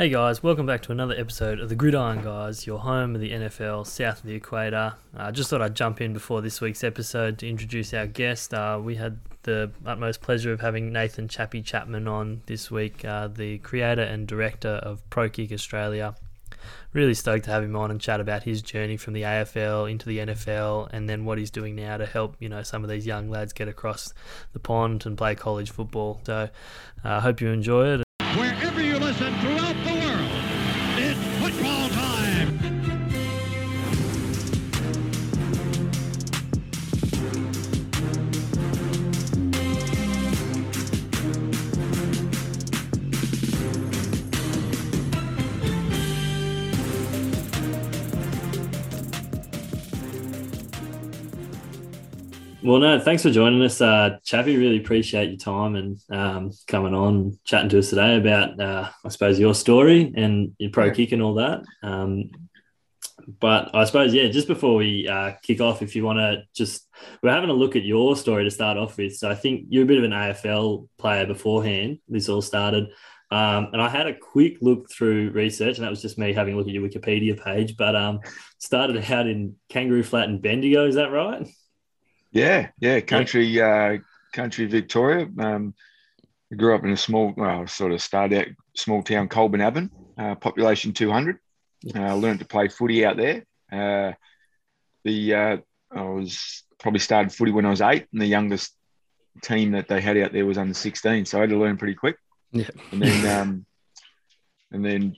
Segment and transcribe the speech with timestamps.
[0.00, 3.32] Hey guys, welcome back to another episode of the Gridiron Guys, your home of the
[3.32, 4.94] NFL south of the equator.
[5.16, 8.54] I uh, just thought I'd jump in before this week's episode to introduce our guest.
[8.54, 13.26] Uh, we had the utmost pleasure of having Nathan Chappie Chapman on this week, uh,
[13.26, 16.14] the creator and director of Pro Kick Australia.
[16.92, 20.08] Really stoked to have him on and chat about his journey from the AFL into
[20.08, 23.04] the NFL and then what he's doing now to help, you know, some of these
[23.04, 24.14] young lads get across
[24.52, 26.20] the pond and play college football.
[26.24, 26.48] So uh,
[27.02, 28.07] I uh, hope you enjoy it.
[52.68, 54.58] Well, no, thanks for joining us, uh, Chappie.
[54.58, 59.08] Really appreciate your time and um, coming on, chatting to us today about, uh, I
[59.08, 61.62] suppose, your story and your pro kick and all that.
[61.82, 62.30] Um,
[63.40, 66.86] but I suppose, yeah, just before we uh, kick off, if you want to just,
[67.22, 69.16] we're having a look at your story to start off with.
[69.16, 72.00] So I think you're a bit of an AFL player beforehand.
[72.06, 72.88] This all started.
[73.30, 76.52] Um, and I had a quick look through research, and that was just me having
[76.52, 77.78] a look at your Wikipedia page.
[77.78, 78.20] But um,
[78.58, 81.48] started out in Kangaroo Flat and Bendigo, is that right?
[82.30, 83.98] Yeah, yeah, country, uh,
[84.32, 85.28] country Victoria.
[85.38, 85.74] Um,
[86.52, 90.34] I grew up in a small, well, sort of started out small town, Colbinabbin, uh,
[90.34, 91.38] population 200.
[91.94, 93.44] I uh, learned to play footy out there.
[93.70, 94.12] Uh,
[95.04, 95.56] the uh,
[95.94, 98.74] I was probably started footy when I was eight, and the youngest
[99.42, 101.94] team that they had out there was under 16, so I had to learn pretty
[101.94, 102.16] quick.
[102.50, 103.66] Yeah, and then um,
[104.72, 105.16] and then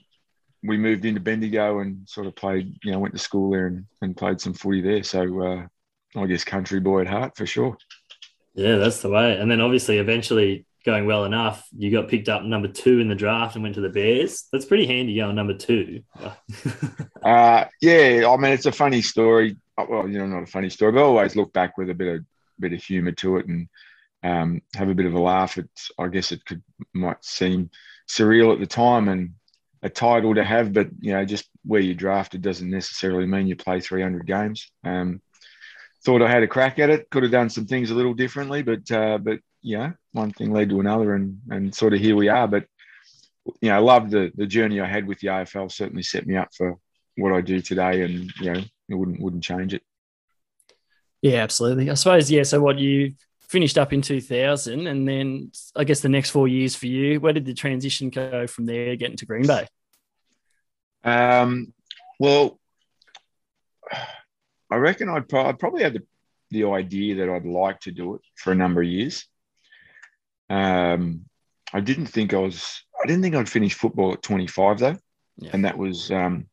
[0.63, 3.85] we moved into Bendigo and sort of played, you know, went to school there and,
[4.01, 5.03] and played some footy there.
[5.03, 5.67] So uh,
[6.15, 7.77] I guess country boy at heart for sure.
[8.53, 9.37] Yeah, that's the way.
[9.37, 13.15] And then obviously, eventually going well enough, you got picked up number two in the
[13.15, 14.47] draft and went to the Bears.
[14.51, 16.03] That's pretty handy going number two.
[17.23, 19.57] uh, yeah, I mean, it's a funny story.
[19.77, 21.93] Uh, well, you know, not a funny story, but I always look back with a
[21.93, 22.25] bit of
[22.59, 23.67] bit of humour to it and
[24.23, 25.57] um, have a bit of a laugh.
[25.57, 26.61] It's, I guess it could
[26.93, 27.69] might seem
[28.07, 29.33] surreal at the time and
[29.83, 33.55] a title to have, but you know, just where you drafted doesn't necessarily mean you
[33.55, 34.71] play 300 games.
[34.83, 35.21] Um,
[36.03, 37.09] thought I had a crack at it.
[37.09, 40.69] Could have done some things a little differently, but uh, but yeah, one thing led
[40.69, 42.47] to another, and and sort of here we are.
[42.47, 42.65] But
[43.61, 45.71] you know, I love the the journey I had with the AFL.
[45.71, 46.77] Certainly set me up for
[47.17, 49.83] what I do today, and you know, it wouldn't wouldn't change it.
[51.21, 51.89] Yeah, absolutely.
[51.89, 52.43] I suppose yeah.
[52.43, 56.75] So what you finished up in 2000, and then I guess the next four years
[56.75, 57.19] for you.
[57.19, 59.67] Where did the transition go from there, getting to Green Bay?
[61.03, 61.73] Um,
[62.19, 62.59] well,
[64.71, 66.03] I reckon I'd, pro- probably had the,
[66.49, 69.27] the idea that I'd like to do it for a number of years.
[70.49, 71.25] Um,
[71.73, 72.83] I didn't think I was.
[73.01, 74.97] I didn't think I'd finish football at 25 though,
[75.37, 75.51] yeah.
[75.53, 76.47] and that was um,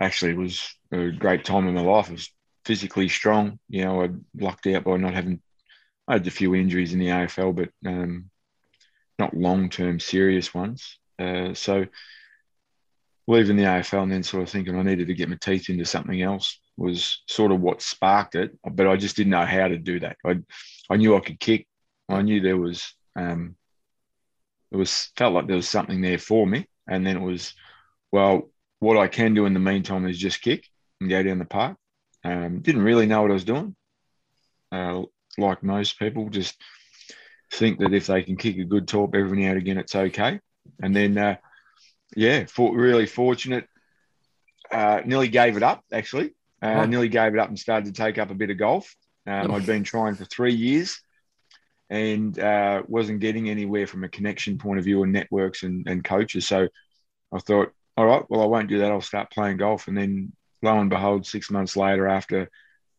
[0.00, 2.08] actually it was a great time in my life.
[2.08, 2.30] I was
[2.64, 3.58] physically strong.
[3.68, 4.08] You know, I
[4.38, 5.40] lucked out by not having.
[6.08, 8.30] I had a few injuries in the AFL, but um,
[9.18, 10.98] not long term serious ones.
[11.18, 11.86] Uh, so
[13.26, 15.84] leaving the AFL and then sort of thinking I needed to get my teeth into
[15.84, 18.56] something else was sort of what sparked it.
[18.68, 20.16] But I just didn't know how to do that.
[20.24, 20.38] I
[20.90, 21.66] I knew I could kick.
[22.08, 23.56] I knew there was um,
[24.72, 26.66] it was felt like there was something there for me.
[26.88, 27.54] And then it was,
[28.10, 28.50] well,
[28.80, 30.66] what I can do in the meantime is just kick
[31.00, 31.76] and go down the park.
[32.24, 33.76] Um, didn't really know what I was doing.
[34.72, 35.02] Uh,
[35.36, 36.56] like most people, just
[37.52, 40.40] think that if they can kick a good top every now and again, it's okay.
[40.82, 41.36] And then uh,
[42.16, 43.68] yeah, for, really fortunate.
[44.70, 46.34] Uh, nearly gave it up, actually.
[46.62, 48.94] Uh, Nearly gave it up and started to take up a bit of golf.
[49.26, 51.00] Um, I'd been trying for three years
[51.90, 56.04] and uh, wasn't getting anywhere from a connection point of view and networks and, and
[56.04, 56.46] coaches.
[56.46, 56.68] So
[57.32, 58.92] I thought, all right, well, I won't do that.
[58.92, 59.88] I'll start playing golf.
[59.88, 62.48] And then lo and behold, six months later, after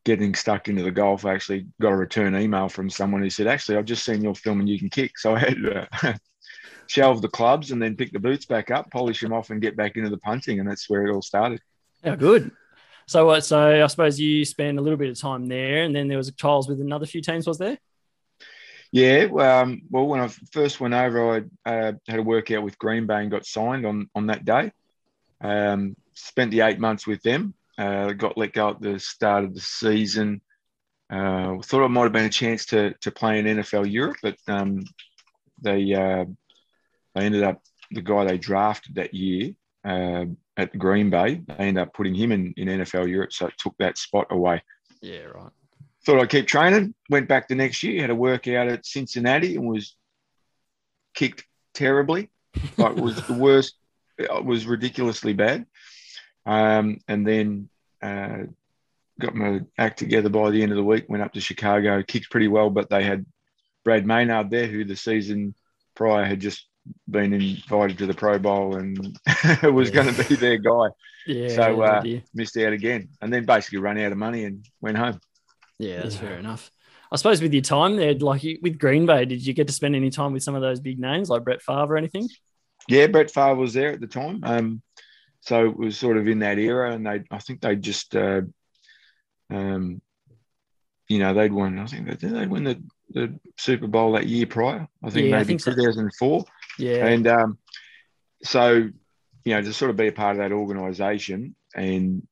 [0.04, 3.48] getting stuck into the golf, I actually got a return email from someone who said,
[3.48, 5.18] actually, I've just seen your film and you can kick.
[5.18, 6.14] So I had uh,
[6.88, 9.76] shelve the clubs and then pick the boots back up, polish them off, and get
[9.76, 11.62] back into the punting, and that's where it all started.
[12.04, 12.52] Yeah, good.
[13.06, 13.46] So what?
[13.46, 16.32] So I suppose you spent a little bit of time there, and then there was
[16.34, 17.48] trials with another few teams.
[17.48, 17.78] Was there?
[18.92, 19.28] Yeah.
[19.38, 23.22] Um, well, when I first went over, I uh, had a workout with Green Bay
[23.22, 24.72] and got signed on on that day.
[25.42, 27.54] Um, spent the eight months with them.
[27.78, 30.42] Uh, got let go at the start of the season.
[31.10, 34.38] Uh, thought I might have been a chance to to play in NFL Europe, but
[34.48, 34.84] um,
[35.62, 36.26] they uh,
[37.16, 37.62] they ended up
[37.92, 39.52] the guy they drafted that year
[39.86, 40.26] uh,
[40.58, 41.42] at Green Bay.
[41.48, 44.64] They ended up putting him in, in NFL Europe, so it took that spot away.
[45.02, 45.52] Yeah, right.
[46.06, 46.94] Thought I'd keep training.
[47.10, 49.96] Went back the next year, had a workout at Cincinnati, and was
[51.14, 52.30] kicked terribly.
[52.78, 53.76] Like, it was the worst.
[54.18, 55.66] It was ridiculously bad.
[56.46, 57.70] Um, and then
[58.02, 58.44] uh,
[59.20, 61.06] got my act together by the end of the week.
[61.08, 63.26] Went up to Chicago, kicked pretty well, but they had
[63.84, 65.56] Brad Maynard there, who the season
[65.96, 66.68] prior had just
[67.10, 68.98] been invited to the Pro Bowl and
[69.64, 69.96] was Yeah.
[70.04, 70.88] going to be their guy.
[71.26, 71.48] Yeah.
[71.50, 72.20] So, uh, yeah.
[72.34, 75.20] Missed out again, and then basically ran out of money and went home.
[75.80, 76.22] Yeah, that's Yeah.
[76.22, 76.70] fair enough.
[77.12, 79.96] I suppose with your time there, like with Green Bay, did you get to spend
[79.96, 82.28] any time with some of those big names like Brett Favre or anything?
[82.88, 84.40] Yeah, Brett Favre was there at the time.
[84.44, 84.82] Um,
[85.42, 88.42] so it was sort of in that era, and they, I think they just, uh,
[89.50, 90.02] um,
[91.08, 91.78] you know, they'd won.
[91.80, 92.34] I think they did.
[92.34, 94.88] They'd win the, the Super Bowl that year prior.
[95.04, 96.40] I think Yeah, I maybe 2004.
[96.42, 96.46] so.
[96.78, 96.86] 2004.
[96.86, 97.06] Yeah.
[97.06, 97.58] And um,
[98.44, 98.90] so,
[99.46, 102.26] you know, to sort of be a part of that organisation and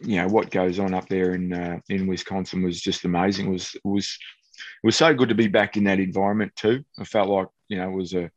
[0.00, 3.46] you know what goes on up there in uh, in Wisconsin was just amazing.
[3.46, 4.18] It was it was
[4.56, 6.84] it was so good to be back in that environment too.
[6.98, 8.30] I felt like you know it was a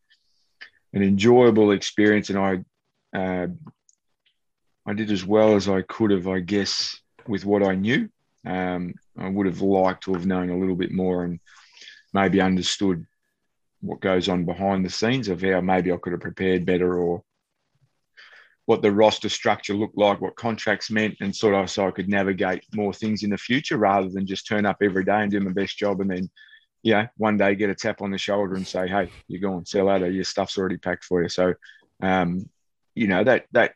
[0.93, 3.47] an enjoyable experience, and I uh,
[4.85, 6.97] I did as well as I could have, I guess,
[7.27, 8.09] with what I knew.
[8.45, 11.39] Um, I would have liked to have known a little bit more and
[12.13, 13.05] maybe understood
[13.81, 17.23] what goes on behind the scenes of how maybe I could have prepared better or
[18.65, 22.09] what the roster structure looked like, what contracts meant, and sort of so I could
[22.09, 25.39] navigate more things in the future rather than just turn up every day and do
[25.39, 26.29] my best job and then,
[26.83, 29.65] you know, one day get a tap on the shoulder and say, hey, you're going,
[29.73, 31.29] you later, your stuff's already packed for you.
[31.29, 31.53] So,
[32.01, 32.49] um,
[32.93, 33.73] you know, that, that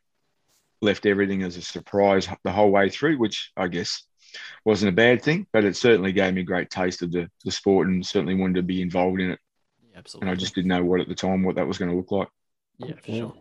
[0.81, 4.03] left everything as a surprise the whole way through, which I guess
[4.65, 7.51] wasn't a bad thing, but it certainly gave me a great taste of the, the
[7.51, 9.39] sport and certainly wanted to be involved in it.
[9.91, 10.29] Yeah, absolutely.
[10.29, 12.11] And I just didn't know what at the time, what that was going to look
[12.11, 12.27] like.
[12.77, 13.17] yeah, for Yeah.
[13.17, 13.33] sure.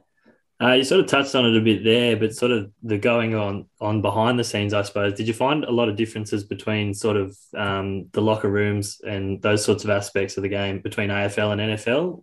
[0.63, 3.35] Uh, you sort of touched on it a bit there, but sort of the going
[3.35, 5.15] on on behind the scenes, I suppose.
[5.15, 9.41] Did you find a lot of differences between sort of um, the locker rooms and
[9.41, 12.23] those sorts of aspects of the game between AFL and NFL?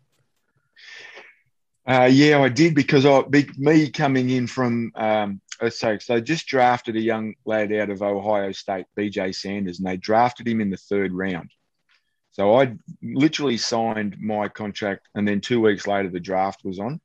[1.87, 6.13] Uh, yeah, I did because I, be, me coming in from, um, let's say, so
[6.15, 10.47] they just drafted a young lad out of Ohio State, BJ Sanders, and they drafted
[10.47, 11.49] him in the third round.
[12.37, 17.01] So I literally signed my contract, and then two weeks later, the draft was on.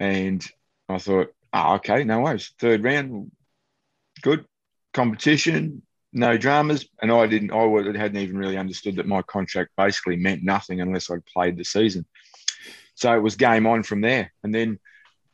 [0.00, 0.42] And
[0.88, 2.54] I thought, oh, okay, no worries.
[2.58, 3.30] Third round,
[4.22, 4.46] good
[4.94, 5.82] competition,
[6.14, 6.86] no dramas.
[7.02, 7.66] And I didn't, I
[7.98, 12.06] hadn't even really understood that my contract basically meant nothing unless I'd played the season.
[12.94, 14.32] So it was game on from there.
[14.42, 14.78] And then,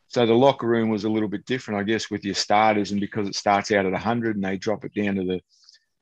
[0.09, 2.91] so the locker room was a little bit different, I guess, with your starters.
[2.91, 5.41] And because it starts out at 100 and they drop it down to the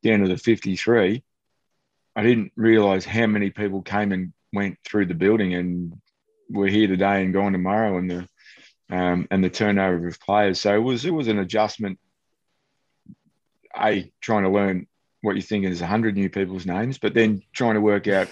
[0.01, 1.23] down to the 53,
[2.19, 5.93] I didn't realize how many people came and went through the building and
[6.49, 8.27] were here today and gone tomorrow, and the
[8.89, 10.59] um, and the turnover of players.
[10.59, 11.97] So it was it was an adjustment.
[13.73, 14.85] A trying to learn
[15.21, 18.27] what you think is 100 new people's names, but then trying to work out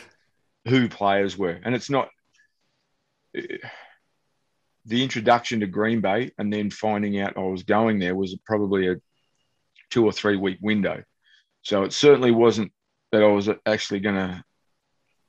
[0.67, 1.57] who players were.
[1.63, 2.09] And it's not
[3.33, 8.89] the introduction to Green Bay and then finding out I was going there was probably
[8.89, 8.95] a
[9.91, 11.03] two or three week window.
[11.61, 12.73] So it certainly wasn't
[13.11, 14.43] that I was actually going to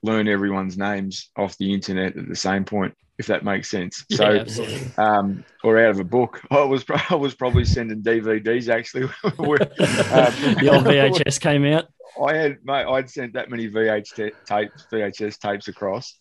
[0.03, 4.05] learn everyone's names off the internet at the same point, if that makes sense.
[4.09, 4.67] Yeah, So,
[4.97, 6.41] um, or out of a book.
[6.51, 9.07] I was I was probably sending DVDs actually.
[9.37, 11.87] where, um, the old VHS came out.
[12.23, 16.19] I had mate, I'd sent that many VH tapes, VHS tapes across.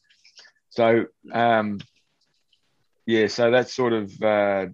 [0.70, 1.80] So um,
[3.06, 4.66] yeah, so that's sort of uh,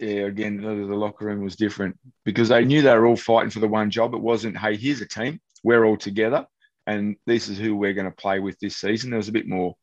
[0.00, 0.26] yeah.
[0.26, 3.68] Again, the, locker room was different because they knew they were all fighting for the
[3.68, 4.14] one job.
[4.14, 6.46] It wasn't hey, here's a team, we're all together,
[6.86, 9.10] and this is who we're going to play with this season.
[9.10, 9.76] There was a bit more.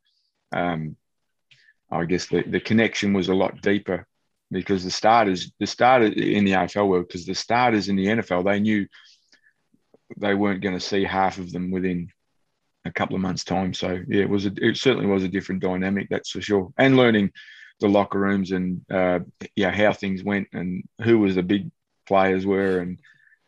[0.52, 0.96] Um,
[1.92, 4.08] I guess the, the connection was a lot deeper
[4.52, 8.46] because the starters, the starters in the AFL world, because the starters in the NFL,
[8.46, 8.88] they knew
[10.18, 12.10] they weren't going to see half of them within
[12.86, 13.74] a couple of months' time.
[13.74, 16.72] So yeah, it was a, it certainly was a different dynamic, that's for sure.
[16.78, 17.32] And learning
[17.80, 19.20] the locker rooms and uh,
[19.56, 21.70] yeah how things went and who was the big
[22.08, 23.00] players were and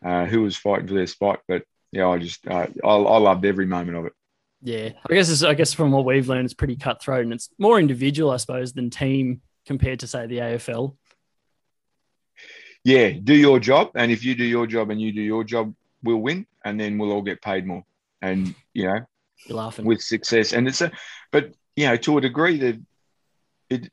[0.06, 1.40] uh, who was fighting for their spot.
[1.48, 4.14] But yeah, I just uh, I, I loved every moment of it.
[4.62, 7.50] Yeah, I guess it's, I guess from what we've learned, it's pretty cutthroat and it's
[7.60, 10.96] more individual, I suppose, than team compared to say the AFL.
[12.84, 15.74] Yeah, do your job, and if you do your job and you do your job,
[16.04, 17.84] we'll win, and then we'll all get paid more.
[18.22, 19.00] And you know,
[19.46, 19.86] You're laughing.
[19.86, 20.54] with success.
[20.54, 20.92] And it's a,
[21.32, 22.82] but you know, to a degree, that
[23.70, 23.92] it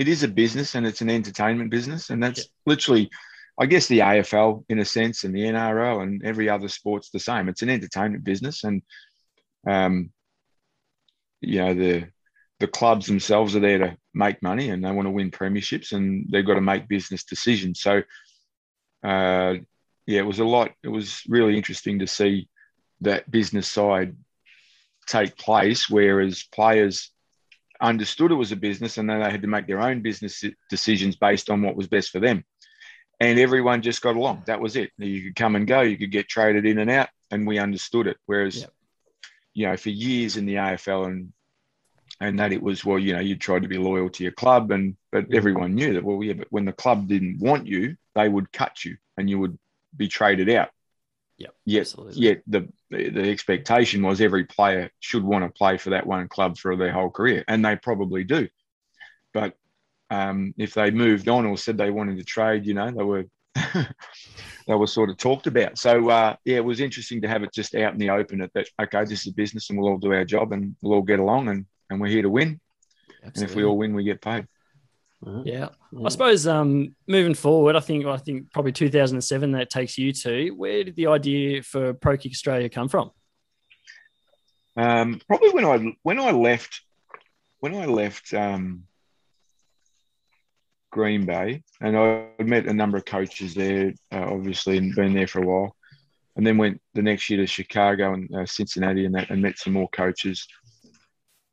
[0.00, 2.46] it is a business and it's an entertainment business, and that's Yeah.
[2.64, 3.10] literally,
[3.58, 7.20] I guess, the AFL in a sense, and the NRL and every other sport's the
[7.20, 7.50] same.
[7.50, 8.80] It's an entertainment business, and
[9.66, 10.10] um,
[11.42, 12.08] you know the
[12.60, 16.26] the clubs themselves are there to make money and they want to win premierships and
[16.30, 17.80] they've got to make business decisions.
[17.80, 18.02] So,
[19.02, 19.54] uh,
[20.06, 20.72] yeah, it was a lot.
[20.82, 22.48] It was really interesting to see
[23.00, 24.14] that business side
[25.06, 27.10] take place, whereas players
[27.80, 31.16] understood it was a business and then they had to make their own business decisions
[31.16, 32.44] based on what was best for them.
[33.18, 34.44] And everyone just got along.
[34.46, 34.90] That was it.
[34.96, 38.06] You could come and go, you could get traded in and out, and we understood
[38.06, 38.16] it.
[38.26, 38.72] Whereas, Yep.
[39.52, 41.32] you know, for years in the AFL and
[42.22, 44.70] and that it was well, you know, you tried to be loyal to your club,
[44.70, 46.04] and but everyone knew that.
[46.04, 49.38] Well, yeah, but when the club didn't want you, they would cut you, and you
[49.38, 49.58] would
[49.96, 50.70] be traded out.
[51.40, 52.22] Yep, Yet, absolutely.
[52.22, 56.58] yet the the expectation was every player should want to play for that one club
[56.58, 58.46] for their whole career, and they probably do.
[59.32, 59.54] But
[60.10, 63.24] um, if they moved on or said they wanted to trade, you know, they were
[64.66, 65.78] they were sort of talked about.
[65.78, 68.42] So uh, yeah, it was interesting to have it just out in the open.
[68.42, 70.92] At that, okay, this is a business, and we'll all do our job, and we'll
[70.92, 72.60] all get along, and and we're here to win.
[73.22, 74.46] And if we all win, we get paid.
[75.26, 75.42] Yeah.
[75.44, 75.68] Yeah.
[76.04, 80.50] I suppose um, moving forward, I think I think probably 2007 that takes you to.
[80.50, 83.10] Where did the idea for Pro Kick Australia come from?
[84.76, 86.80] Um, probably when I when I left
[87.58, 88.84] when I left um,
[90.90, 95.26] Green Bay, and I met a number of coaches there, uh, obviously, and been there
[95.26, 95.76] for a while,
[96.36, 99.58] and then went the next year to Chicago and uh, Cincinnati, and that, and met
[99.58, 100.46] some more coaches.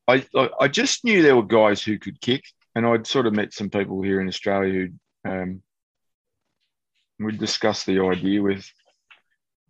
[0.08, 2.44] I, I I just knew there were guys who could kick,
[2.78, 4.88] and I'd sort of met some people here in Australia
[5.24, 5.64] who um,
[7.18, 8.72] we discussed the idea with.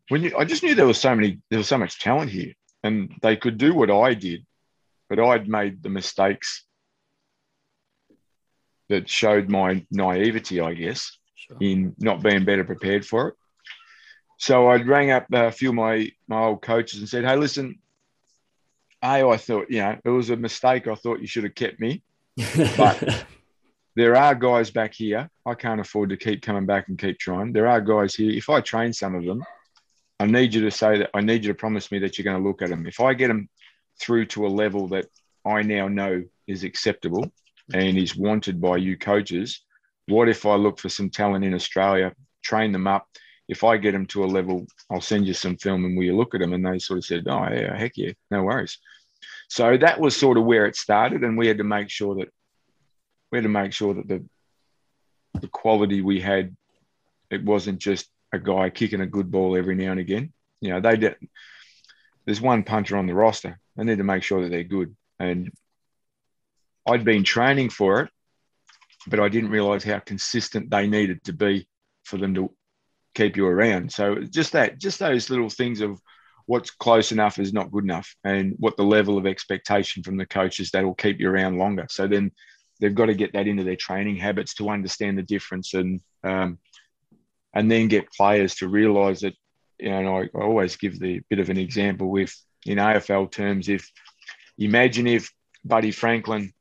[0.10, 2.52] When you, I just knew there was so many, there was so much talent here
[2.84, 4.46] and they could do what I did,
[5.08, 6.66] but I'd made the mistakes
[8.90, 11.58] that showed my naivety, I guess, Sure.
[11.62, 13.36] in not being better prepared for it.
[14.38, 17.80] So I rang up a few of my, my old coaches and said, Hey, listen,
[19.02, 20.88] A, I thought, you know, it was a mistake.
[20.88, 22.04] I thought you should have kept me.
[22.78, 23.26] But-
[23.98, 25.28] There are guys back here.
[25.44, 27.52] I can't afford to keep coming back and keep trying.
[27.52, 28.30] There are guys here.
[28.30, 29.44] If I train some of them,
[30.20, 32.40] I need you to say that I need you to promise me that you're going
[32.40, 32.86] to look at them.
[32.86, 33.50] If I get them
[34.00, 35.08] through to a level that
[35.48, 37.32] I now know is acceptable
[37.74, 39.62] and is wanted by you coaches,
[40.06, 42.14] what if I look for some talent in Australia,
[42.44, 43.08] train them up?
[43.48, 46.16] If I get them to a level, I'll send you some film and will you
[46.16, 46.54] look at them?
[46.54, 48.78] And they sort of said, Oh, yeah, heck yeah, no worries.
[49.50, 51.24] So that was sort of where it started.
[51.24, 52.30] And we had to make sure that
[53.32, 54.26] we had to make sure that the
[55.42, 56.56] the quality we had,
[57.30, 60.34] it wasn't just a guy kicking a good ball every now and again.
[60.62, 61.16] You know, they did.
[62.26, 63.60] There's one punter on the roster.
[63.76, 64.96] They need to make sure that they're good.
[65.20, 65.52] And
[66.86, 68.10] I'd been training for it,
[69.08, 71.68] but I didn't realize how consistent they needed to be
[72.04, 72.52] for them to
[73.14, 73.92] keep you around.
[73.92, 76.02] So just that, just those little things of
[76.48, 80.26] what's close enough is not good enough, and what the level of expectation from the
[80.26, 81.86] coaches that will keep you around longer.
[81.90, 82.32] So then
[82.80, 86.58] they've got to get that into their training habits to understand the difference and um,
[87.54, 89.36] and then get players to realize that
[89.78, 92.36] you know I, I always give the bit of an example with
[92.66, 93.92] in AFL terms if
[94.58, 95.32] imagine if
[95.64, 96.54] Buddy Franklin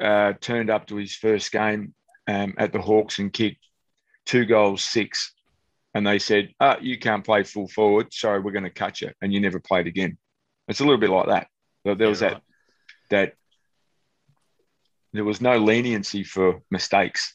[0.00, 1.94] uh, turned up to his first game
[2.28, 3.64] um, at the Hawks and kicked
[4.24, 5.32] two goals six
[5.98, 9.10] and they said oh, you can't play full forward sorry we're going to cut you
[9.20, 10.16] and you never played again
[10.68, 11.48] it's a little bit like that
[11.84, 12.42] But there was Yeah, that
[13.10, 13.34] that
[15.12, 17.34] there was no leniency for mistakes.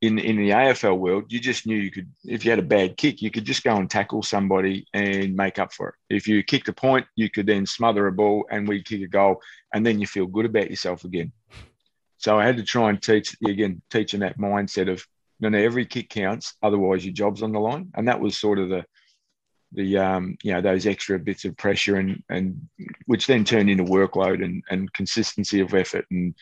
[0.00, 2.96] In in the AFL world, you just knew you could if you had a bad
[2.96, 5.94] kick, you could just go and tackle somebody and make up for it.
[6.16, 9.06] If you kicked a point, you could then smother a ball and we kick a
[9.08, 9.40] goal,
[9.72, 11.32] and then you feel good about yourself again.
[12.18, 15.06] So I had to try and teach again, teaching that mindset of
[15.42, 18.60] no, no, every kick counts, otherwise your job's on the line, and that was sort
[18.60, 18.84] of the
[19.72, 22.68] the um, you know those extra bits of pressure and and
[23.06, 26.34] which then turned into workload and and consistency of effort and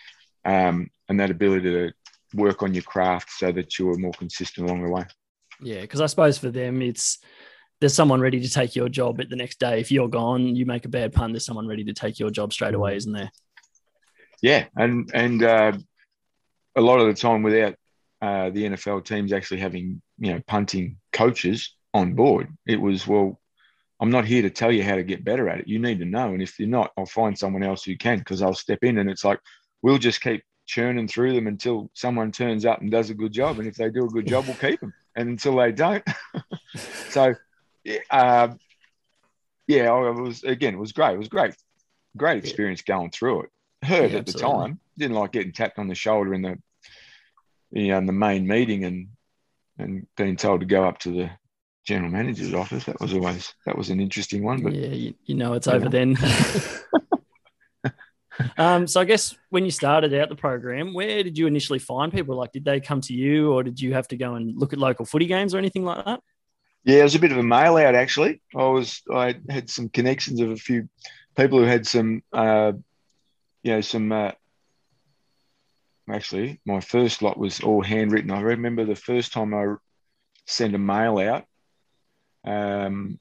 [0.44, 1.92] um, and that ability to
[2.34, 5.04] work on your craft so that you were more consistent along the way.
[5.62, 7.18] Yeah, because I suppose for them, it's
[7.80, 9.80] there's someone ready to take your job at the next day.
[9.80, 11.32] If you're gone, you make a bad pun.
[11.32, 13.30] There's someone ready to take your job straight away, isn't there?
[14.42, 15.72] Yeah, and and uh,
[16.76, 17.76] a lot of the time without
[18.22, 23.40] uh, the NFL teams actually having you know punting coaches on board, it was well,
[24.00, 25.68] I'm not here to tell you how to get better at it.
[25.68, 28.42] You need to know, and if you're not, I'll find someone else who can because
[28.42, 29.40] I'll step in, and it's like
[29.82, 33.58] we'll just keep churning through them until someone turns up and does a good job,
[33.58, 36.04] and if they do a good job, we'll keep them, and until they don't,
[37.08, 37.34] so.
[37.84, 38.48] yeah, Uh,
[39.66, 40.74] yeah, I was again.
[40.74, 41.14] It was great.
[41.14, 41.54] It was great,
[42.16, 43.50] great experience going through it.
[43.84, 44.58] Heard Yeah, at the absolutely.
[44.58, 46.58] time, didn't like getting tapped on the shoulder in the,
[47.70, 49.08] you know, in the main meeting and
[49.78, 51.30] and being told to go up to the
[51.86, 52.84] general manager's office.
[52.84, 54.62] That was always that was an interesting one.
[54.62, 55.90] But yeah, you, you know it's you over know.
[55.90, 56.18] then.
[58.58, 62.12] um, so I guess when you started out the program, where did you initially find
[62.12, 62.36] people?
[62.36, 64.78] Like, did they come to you, or did you have to go and look at
[64.78, 66.20] local footy games or anything like that?
[66.84, 68.40] Yeah, it was a bit of a mail out actually.
[68.54, 70.88] I was I had some connections of a few
[71.36, 72.72] people who had some uh,
[73.62, 74.12] you know, some.
[74.12, 74.32] Uh,
[76.12, 78.30] actually, my first lot was all handwritten.
[78.30, 79.74] I remember the first time I
[80.46, 81.44] sent a mail out.
[82.44, 83.18] Um,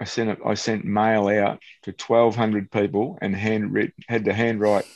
[0.00, 4.24] I sent it, I sent mail out to twelve hundred people and hand handwritten had
[4.24, 4.86] to handwrite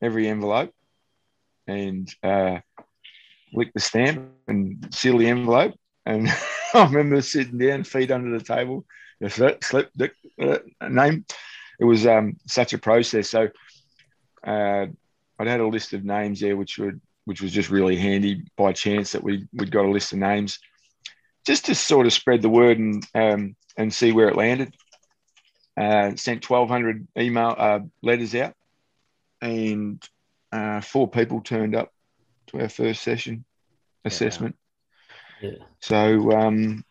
[0.00, 0.72] every envelope
[1.66, 2.58] and uh,
[3.52, 5.74] lick the stamp and seal the envelope.
[6.04, 6.28] And
[6.74, 8.84] I remember sitting down, feet under the table,
[9.28, 10.10] slip, slip the
[10.40, 10.58] uh,
[10.88, 11.24] name.
[11.78, 13.30] It was um, such a process.
[13.30, 13.48] So
[14.44, 14.86] uh,
[15.38, 18.72] I'd had a list of names there, which would which was just really handy by
[18.72, 20.58] chance that we we'd got a list of names,
[21.46, 24.74] just to sort of spread the word and um, and see where it landed.
[25.74, 28.54] Uh, sent 1,200 email uh, letters out,
[29.40, 30.02] and
[30.52, 31.90] uh, four people turned up
[32.48, 33.44] to our first session
[34.04, 34.54] assessment.
[35.40, 35.52] Yeah.
[35.80, 36.84] So, um,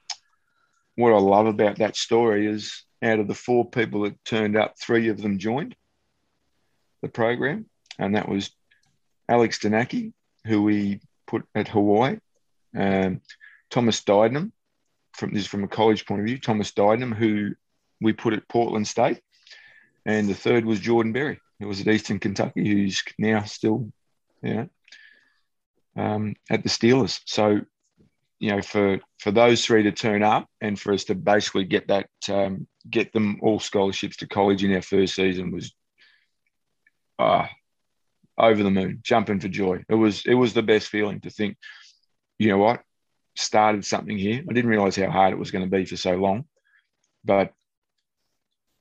[0.96, 4.80] what I love about that story is out of the four people that turned up,
[4.80, 5.76] three of them joined
[7.02, 7.66] the program,
[8.02, 8.52] and that was
[9.30, 10.12] Alex Dunnachie,
[10.46, 12.18] who we put at Hawaii,
[12.76, 13.22] um,
[13.70, 14.52] Thomas Duyndam,
[15.14, 17.52] from this is from a college point of view, Thomas Duyndam, who
[18.02, 19.22] we put at Portland State,
[20.06, 23.92] and the third was Jordan Berry, who was at Eastern Kentucky, who's now still,
[24.42, 24.70] you know,
[25.96, 27.22] um, at the Steelers.
[27.26, 27.62] So,
[28.40, 31.88] you know, for for those three to turn up and for us to basically get
[31.90, 35.72] that um, get them all scholarships to college in our first season was
[37.20, 37.46] uh,
[38.42, 39.84] over the moon, jumping for joy.
[39.88, 41.58] It was it was the best feeling to think,
[42.40, 42.82] you know what,
[43.36, 44.44] started something here.
[44.50, 46.46] I didn't realize how hard it was going to be for so long,
[47.24, 47.54] but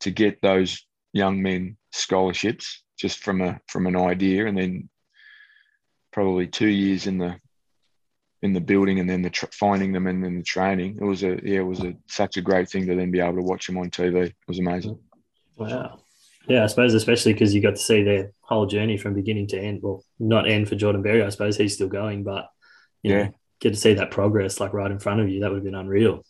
[0.01, 4.89] to get those young men scholarships just from a from an idea, and then
[6.11, 7.39] probably two years in the
[8.43, 10.97] in the building and then the tr- finding them and then the training.
[10.99, 13.37] It was a yeah, it was a such a great thing to then be able
[13.37, 14.27] to watch them on TV.
[14.27, 14.99] It was amazing.
[15.57, 16.01] Wow.
[16.49, 19.61] Yeah, I suppose especially because you got to see their whole journey from beginning to
[19.61, 19.81] end.
[19.83, 22.49] Well, not end for Jordan Berry, I suppose he's still going, but
[23.03, 23.23] you Yeah.
[23.25, 25.41] know, get to see that progress like right in front of you.
[25.41, 26.25] That would have been unreal.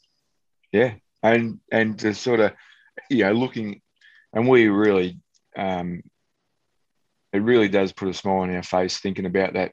[0.72, 2.52] Yeah, and and to sort of
[3.08, 3.80] you know looking,
[4.32, 5.18] and we really,
[5.56, 6.02] um,
[7.32, 9.72] it really does put a smile on our face thinking about that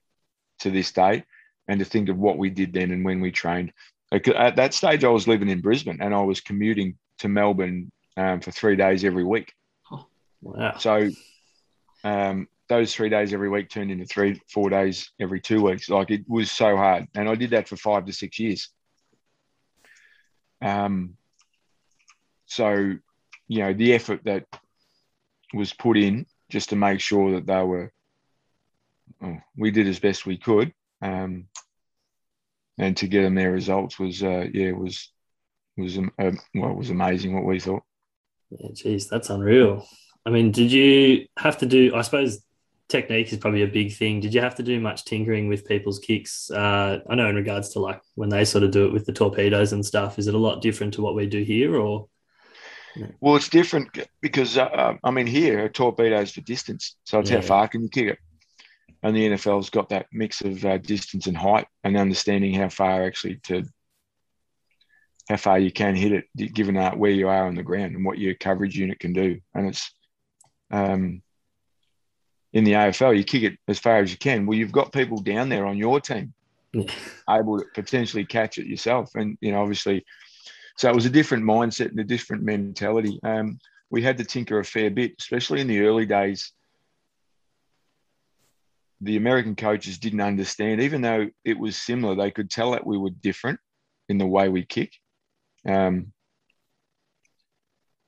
[0.60, 1.24] to this day,
[1.68, 3.74] and to think of what we did then and when we trained.
[4.12, 7.92] Like, at that stage, I was living in Brisbane and I was commuting to Melbourne
[8.16, 9.52] um, for three days every week.
[10.42, 10.78] Wow.
[10.78, 11.10] So
[12.04, 15.90] um, those three days every week turned into three, four days every two weeks.
[15.90, 18.70] Like it was so hard, and I did that for five to six years.
[20.62, 21.18] Um,
[22.46, 22.94] so
[23.48, 24.46] you know the effort that
[25.54, 27.92] was put in just to make sure that they were,
[29.22, 31.46] oh, we did as best we could, um,
[32.78, 35.12] and to get them their results was, uh, yeah, was
[35.78, 37.84] was um, uh, well, it was amazing what we thought.
[38.50, 39.86] Yeah, geez, that's unreal.
[40.28, 41.96] I mean, did you have to do?
[41.96, 42.44] I suppose
[42.90, 44.20] technique is probably a big thing.
[44.20, 46.52] Did you have to do much tinkering with people's kicks?
[46.52, 49.14] Uh, I know in regards to like when they sort of do it with the
[49.14, 52.10] torpedoes and stuff, is it a lot different to what we do here, or?
[53.22, 57.38] Well, it's different because uh, I mean here a torpedoes for distance, so it's Yeah.
[57.38, 58.20] how far can you kick it,
[59.04, 63.06] and the NFL's got that mix of uh, distance and height and understanding how far
[63.06, 63.64] actually to
[65.30, 68.04] how far you can hit it, given uh, where you are on the ground and
[68.04, 69.94] what your coverage unit can do, and it's
[70.72, 71.22] um,
[72.54, 74.46] in the AFL you kick it as far as you can.
[74.46, 76.34] Well, you've got people down there on your team
[76.74, 76.92] Yeah.
[77.30, 79.12] able to potentially catch it yourself.
[79.16, 80.06] And, you know, obviously,
[80.78, 83.20] so it was a different mindset and a different mentality.
[83.24, 86.54] Um, we had to tinker a fair bit, especially in the early days.
[89.02, 92.98] The American coaches didn't understand, even though it was similar, they could tell that we
[92.98, 93.60] were different
[94.10, 94.92] in the way we kick.
[95.68, 96.14] Um,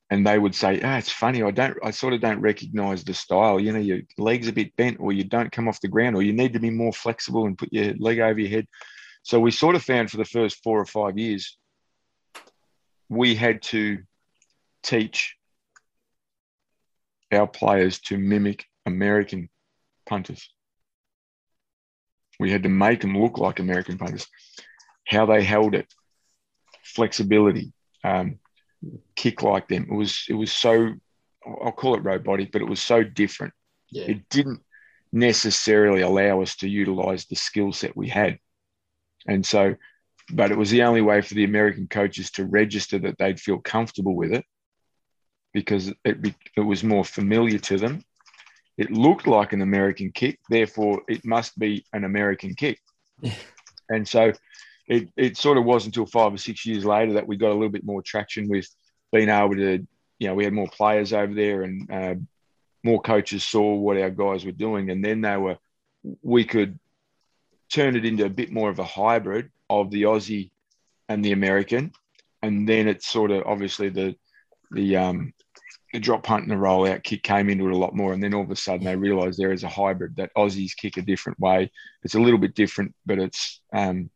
[0.10, 1.44] and they would say, "Ah, it's funny.
[1.44, 1.78] I don't.
[1.84, 3.60] I sort of don't recognize the style.
[3.60, 6.22] You know, your legs a bit bent, or you don't come off the ground, or
[6.24, 8.68] you need to be more flexible and put your leg over your head."
[9.24, 11.58] So we sort of found for the first four or five years,
[13.10, 14.00] we had to
[14.82, 15.36] teach
[17.32, 19.50] our players to mimic American
[20.08, 20.50] punters.
[22.40, 24.26] We had to make them look like American punters,
[25.06, 25.94] how they held it,
[26.84, 28.40] flexibility, um,
[29.16, 29.88] kick like them.
[29.90, 30.94] It was it was so
[31.46, 33.54] I'll call it robotic, but it was so different.
[33.92, 34.06] Yeah.
[34.06, 34.62] It didn't
[35.12, 38.38] necessarily allow us to utilize the skill set we had.
[39.28, 39.76] And so,
[40.32, 43.60] but it was the only way for the American coaches to register that they'd feel
[43.60, 44.46] comfortable with it
[45.54, 48.04] because it, it was more familiar to them.
[48.78, 52.80] It looked like an American kick, therefore, it must be an American kick.
[53.90, 54.32] and so,
[54.90, 57.54] it, it sort of was until five or six years later that we got a
[57.54, 58.68] little bit more traction with
[59.14, 62.16] being able to, you know, we had more players over there and uh,
[62.84, 65.58] more coaches saw what our guys were doing, and then they were
[66.22, 66.80] we could
[67.72, 70.50] turn it into a bit more of a hybrid of the Aussie
[71.08, 71.92] and the American,
[72.42, 74.16] and then it's sort of obviously the
[74.72, 75.34] the um,
[75.94, 78.34] the drop punt and the rollout kick came into it a lot more, and then
[78.34, 81.40] all of a sudden they realised there is a hybrid that Aussies kick a different
[81.40, 81.70] way.
[82.04, 84.10] It's a little bit different, but it's um,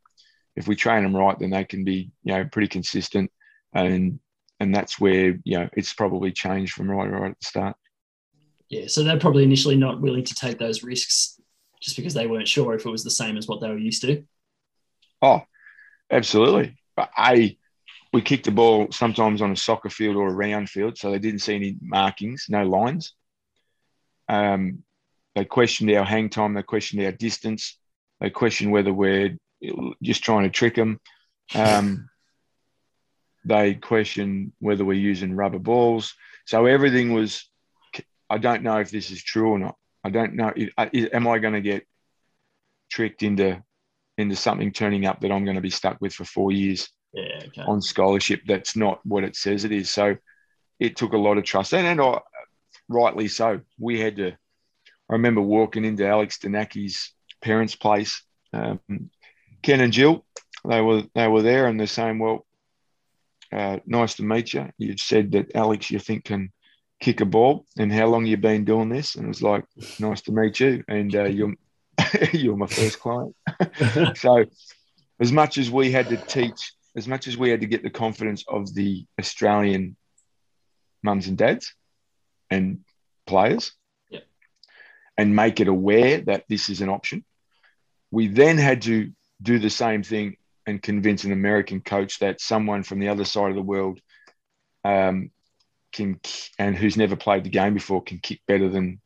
[0.56, 3.30] if we train them right, then they can be you know pretty consistent,
[3.74, 4.18] and
[4.60, 7.76] and that's where you know it's probably changed from right right at the start.
[8.68, 11.40] Yeah, so they're probably initially not willing to take those risks
[11.80, 14.02] just because they weren't sure if it was the same as what they were used
[14.02, 14.24] to.
[15.20, 15.42] Oh,
[16.10, 16.76] absolutely.
[16.96, 17.56] But a
[18.12, 21.18] we kicked the ball sometimes on a soccer field or a round field, so they
[21.18, 23.12] didn't see any markings, no lines.
[24.28, 24.84] Um,
[25.34, 27.76] they questioned our hang time, they questioned our distance,
[28.20, 29.36] they questioned whether we're
[30.02, 31.00] just trying to trick them.
[31.54, 32.08] Um,
[33.44, 36.14] they questioned whether we're using rubber balls.
[36.46, 37.48] So everything was.
[38.30, 39.76] I don't know if this is true or not.
[40.02, 40.52] I don't know.
[40.78, 41.86] Am I going to get
[42.90, 43.62] tricked into
[44.16, 47.40] into something turning up that I'm going to be stuck with for four years yeah,
[47.46, 47.62] okay.
[47.62, 48.42] on scholarship?
[48.46, 49.90] That's not what it says it is.
[49.90, 50.16] So
[50.80, 52.20] it took a lot of trust, and, and I,
[52.88, 53.60] rightly so.
[53.78, 54.28] We had to.
[54.30, 58.22] I remember walking into Alex Dunnachie's parents' place.
[58.52, 58.80] Um,
[59.64, 60.24] Ken and Jill,
[60.68, 62.46] they were they were there, and they're saying, "Well,
[63.50, 64.68] uh, nice to meet you.
[64.76, 66.52] You've said that Alex, you think can
[67.00, 69.64] kick a ball, and how long you been doing this?" And it was like,
[69.98, 71.54] "Nice to meet you, and uh, you're
[72.32, 73.34] you're my first client."
[74.16, 74.44] so,
[75.18, 77.90] as much as we had to teach, as much as we had to get the
[77.90, 79.96] confidence of the Australian
[81.02, 81.74] mums and dads
[82.50, 82.80] and
[83.26, 83.72] players,
[84.10, 84.20] yeah.
[85.16, 87.24] and make it aware that this is an option,
[88.10, 89.10] we then had to
[89.44, 93.50] do the same thing and convince an American coach that someone from the other side
[93.50, 94.00] of the world
[94.84, 95.30] um,
[95.92, 96.18] can
[96.58, 99.00] and who's never played the game before can kick better than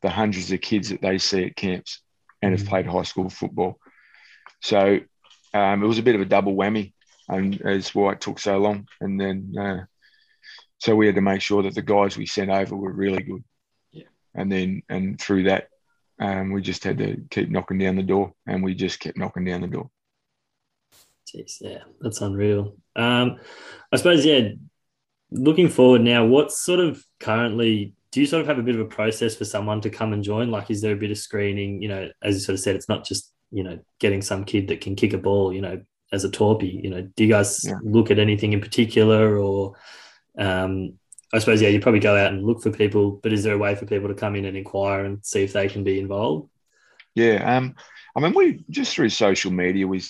[0.00, 2.00] the hundreds of kids that they see at camps
[2.40, 2.68] and have mm.
[2.68, 3.78] played high school football.
[4.60, 5.00] So
[5.54, 6.92] um, it was a bit of a double whammy,
[7.28, 8.88] and that's why it took so long.
[9.00, 9.84] And then uh,
[10.78, 13.44] so we had to make sure that the guys we sent over were really good.
[13.92, 14.04] Yeah.
[14.34, 15.68] And then and through that,
[16.22, 19.44] um, we just had to keep knocking down the door, and we just kept knocking
[19.44, 19.90] down the door.
[21.26, 22.76] Jeez, yeah, that's unreal.
[22.94, 23.40] Um,
[23.90, 24.50] I suppose, yeah,
[25.32, 28.82] looking forward now, what sort of currently do you sort of have a bit of
[28.82, 30.50] a process for someone to come and join?
[30.50, 31.82] Like, is there a bit of screening?
[31.82, 34.68] You know, as you sort of said, it's not just, you know, getting some kid
[34.68, 35.80] that can kick a ball, you know,
[36.12, 36.84] as a torpy.
[36.84, 37.78] You know, do you guys yeah.
[37.82, 39.74] look at anything in particular or,
[40.38, 40.98] um,
[41.32, 43.58] I suppose, yeah, you probably go out and look for people, but is there a
[43.58, 46.50] way for people to come in and inquire and see if they can be involved?
[47.14, 47.56] Yeah.
[47.56, 47.74] Um,
[48.14, 50.02] I mean, we just through social media, we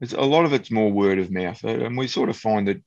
[0.00, 2.68] it's a lot of it's more word of mouth, uh, and we sort of find
[2.68, 2.82] that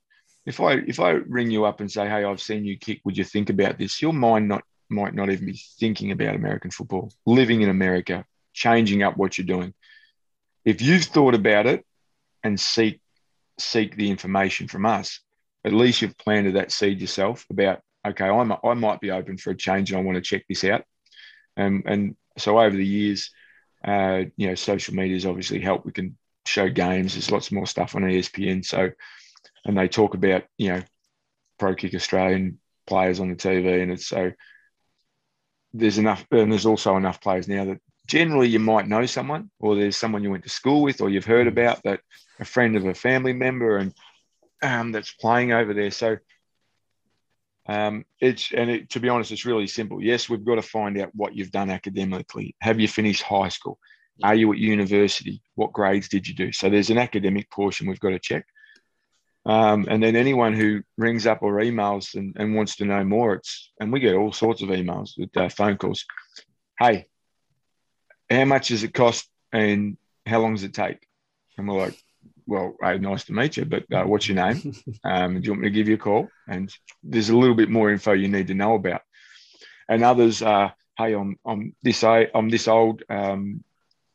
[0.45, 3.01] if I if I ring you up and say, "Hey, I've seen you kick.
[3.03, 6.71] Would you think about this?" Your mind not might not even be thinking about American
[6.71, 9.73] football, living in America, changing up what you're doing.
[10.65, 11.85] If you've thought about it
[12.43, 13.01] and seek
[13.57, 15.19] seek the information from us,
[15.65, 19.51] at least you've planted that seed yourself about okay, I'm, I might be open for
[19.51, 20.83] a change and I want to check this out.
[21.57, 23.31] Um, and so over the years,
[23.85, 25.85] uh, you know, social media has obviously helped.
[25.85, 27.13] We can show games.
[27.13, 28.65] There's lots more stuff on ESPN.
[28.65, 28.91] So,
[29.65, 30.81] and they talk about you know,
[31.57, 34.31] pro kick Australian players on the TV, and it's so
[35.73, 39.75] there's enough, and there's also enough players now that generally you might know someone, or
[39.75, 42.01] there's someone you went to school with, or you've heard about that
[42.39, 43.93] a friend of a family member, and
[44.61, 45.91] um, that's playing over there.
[45.91, 46.17] So.
[47.67, 50.03] Um, it's and it, to be honest, it's really simple.
[50.03, 52.55] Yes, we've got to find out what you've done academically.
[52.61, 53.77] Have you finished high school?
[54.23, 55.41] Are you at university?
[55.55, 56.51] What grades did you do?
[56.51, 58.45] So there's an academic portion we've got to check.
[59.45, 63.35] Um, and then anyone who rings up or emails and, and, wants to know more,
[63.35, 66.05] it's and we get all sorts of emails with uh, phone calls.
[66.77, 67.07] Hey,
[68.29, 71.07] how much does it cost and how long does it take?
[71.57, 71.97] And we're like,
[72.49, 74.73] well, hey, nice to meet you, but uh, what's your name?
[75.03, 76.27] Um, do you want me to give you a call?
[76.47, 79.01] And there's a little bit more info you need to know about.
[79.87, 83.03] And others are, hey, I'm, I'm this I'm this old.
[83.09, 83.63] Um,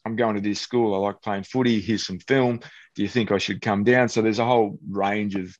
[0.05, 0.94] I'm going to this school.
[0.94, 1.81] I like playing footy.
[1.81, 2.61] Here's some film.
[2.94, 4.09] Do you think I should come down?
[4.09, 5.57] So there's a whole range of,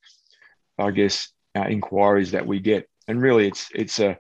[0.79, 4.19] I guess, uh, inquiries that we get, and really, it's it's a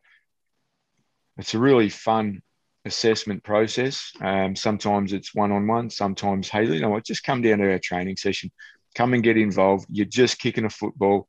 [1.36, 2.40] it's a really fun
[2.84, 4.12] assessment process.
[4.20, 5.90] Um, sometimes it's one on one.
[5.90, 7.04] Sometimes, hey, you know what?
[7.04, 8.50] Just come down to our training session.
[8.94, 9.86] Come and get involved.
[9.90, 11.26] You're just kicking a football.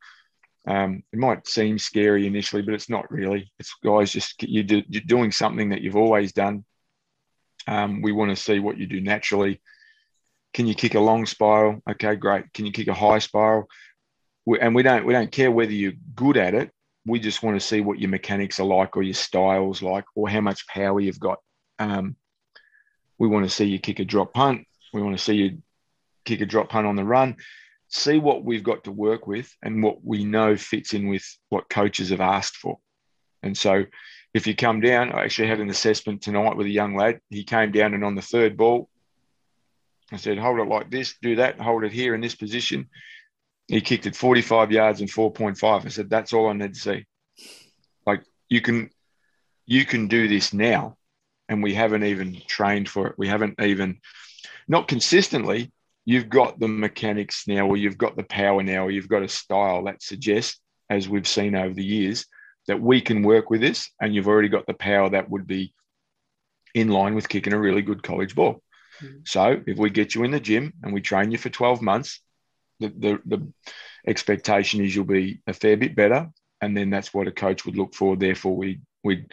[0.67, 3.51] Um, it might seem scary initially, but it's not really.
[3.59, 6.65] It's guys just you do, you're doing something that you've always done
[7.67, 9.61] um, we want to see what you do naturally.
[10.53, 11.81] Can you kick a long spiral?
[11.89, 12.53] Okay, great.
[12.53, 13.67] Can you kick a high spiral?
[14.45, 16.71] We, and we don't we don't care whether you're good at it.
[17.05, 20.27] We just want to see what your mechanics are like or your styles like or
[20.27, 21.39] how much power you've got.
[21.77, 22.15] Um,
[23.17, 24.65] we want to see you kick a drop punt.
[24.93, 25.61] We want to see you
[26.25, 27.37] kick a drop punt on the run.
[27.89, 31.69] See what we've got to work with and what we know fits in with what
[31.69, 32.79] coaches have asked for.
[33.43, 33.85] And so
[34.33, 37.21] if you come down, I actually had an assessment tonight with a young lad.
[37.29, 38.89] He came down and on the third ball,
[40.11, 42.89] I said, hold it like this, do that, hold it here in this position.
[43.67, 45.86] He kicked it 45 yards and 4.5.
[45.86, 47.06] I said, that's all I need to see.
[48.06, 48.89] Like you can
[49.65, 50.97] you can do this now.
[51.47, 53.15] And we haven't even trained for it.
[53.17, 53.99] We haven't even
[54.67, 55.71] not consistently.
[56.04, 59.28] You've got the mechanics now, or you've got the power now, or you've got a
[59.28, 62.25] style that suggests, as we've seen over the years,
[62.67, 63.91] that we can work with this.
[64.01, 65.73] And you've already got the power that would be
[66.73, 68.62] in line with kicking a really good college ball.
[69.01, 69.17] Mm-hmm.
[69.25, 72.21] So if we get you in the gym and we train you for 12 months,
[72.79, 73.53] the, the, the
[74.07, 76.29] expectation is you'll be a fair bit better.
[76.61, 78.15] And then that's what a coach would look for.
[78.15, 79.31] Therefore, we, we'd,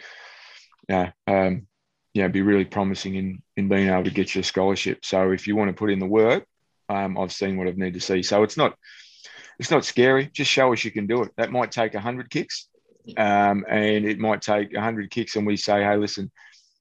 [0.89, 1.67] yeah, um,
[2.13, 5.03] yeah, be really promising in, in being able to get you a scholarship.
[5.03, 6.45] So if you want to put in the work,
[6.89, 8.21] um, I've seen what I've need to see.
[8.21, 8.75] So it's not,
[9.57, 10.29] it's not scary.
[10.33, 11.31] Just show us you can do it.
[11.37, 12.67] That might take hundred kicks,
[13.17, 16.29] um, and it might take hundred kicks, and we say, hey, listen,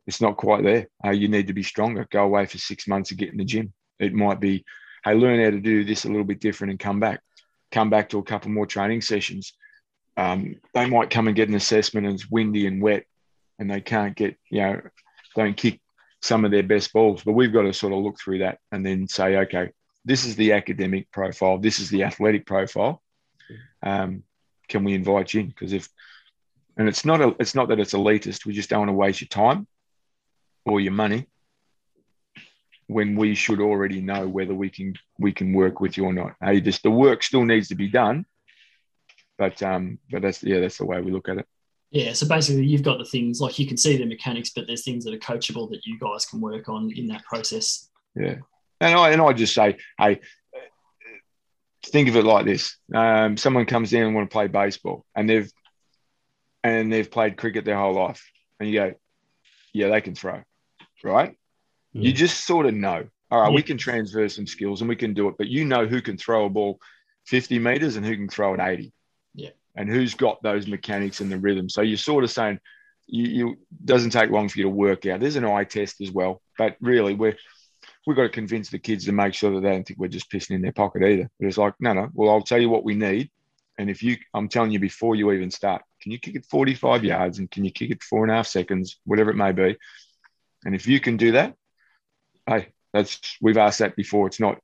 [0.07, 0.88] it's not quite there.
[1.05, 2.07] Uh, you need to be stronger.
[2.11, 3.72] Go away for six months and get in the gym.
[4.01, 4.64] It might be,
[5.05, 7.21] hey, learn how to do this a little bit different and come back.
[7.71, 9.55] Come back to a couple more training sessions.
[10.17, 13.05] Um, they might come and get an assessment and it's windy and wet
[13.59, 14.81] and they can't get, you know,
[15.35, 15.81] don't kick
[16.21, 17.23] some of their best balls.
[17.25, 19.71] But we've got to sort of look through that and then say, okay,
[20.05, 23.03] this is the academic profile, this is the athletic profile.
[23.83, 24.25] Um,
[24.69, 25.49] can we invite you in?
[25.49, 25.88] Because if
[26.77, 28.47] and it's not a, it's not that it's elitist.
[28.47, 29.67] We just don't want to waste your time
[30.65, 31.27] or your money
[32.92, 36.35] when we should already know whether we can we can work with you or not.
[36.42, 38.26] Hey, just the work still needs to be done,
[39.38, 41.46] but um, but that's yeah, that's the way we look at it.
[41.90, 44.85] Yeah, so basically, you've got the things like you can see the mechanics, but there's
[44.85, 47.88] things that are coachable that you guys can work on in that process.
[48.14, 48.37] Yeah,
[48.81, 50.20] and I and I just say, hey,
[51.85, 55.28] think of it like this: um, someone comes in and want to play baseball, and
[55.28, 55.50] they've
[56.64, 58.94] and they've played cricket their whole life, and you go,
[59.72, 60.42] yeah, they can throw
[61.05, 61.37] right?
[61.92, 62.02] Yeah.
[62.09, 63.55] You just sort of know, all right, yeah.
[63.55, 66.16] we can transfer some skills and we can do it, but you know who can
[66.16, 66.81] throw a ball
[67.26, 68.92] 50 meters and who can throw it 80.
[69.35, 69.50] Yeah.
[69.74, 71.68] And who's got those mechanics and the rhythm.
[71.68, 72.61] So you're sort of saying,
[73.07, 75.20] you, you doesn't take long for you to work out.
[75.20, 77.37] There's an eye test as well, but really we're
[78.07, 80.31] we've got to convince the kids to make sure that they don't think we're just
[80.31, 81.31] pissing in their pocket either.
[81.38, 82.09] But it's like, no, no.
[82.14, 83.31] Well, I'll tell you what we need,
[83.78, 87.05] and if you, I'm telling you before you even start, can you kick it 45
[87.05, 89.76] yards and can you kick it four and a half seconds, whatever it may be,
[90.64, 91.55] and if you can do that,
[92.46, 94.26] hey, that's we've asked that before.
[94.26, 94.59] It's not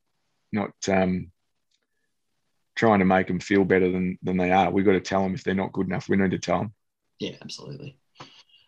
[0.52, 1.30] not um,
[2.76, 4.70] trying to make them feel better than than they are.
[4.70, 6.08] We've got to tell them if they're not good enough.
[6.08, 6.74] We need to tell them.
[7.18, 7.96] Yeah, absolutely.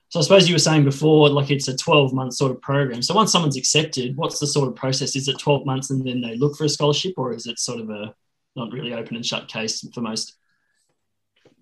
[0.09, 3.01] So I suppose you were saying before, like it's a 12 month sort of program.
[3.01, 5.15] So once someone's accepted, what's the sort of process?
[5.15, 7.81] Is it 12 months and then they look for a scholarship, or is it sort
[7.81, 8.15] of a
[8.57, 10.35] not really open and shut case for most?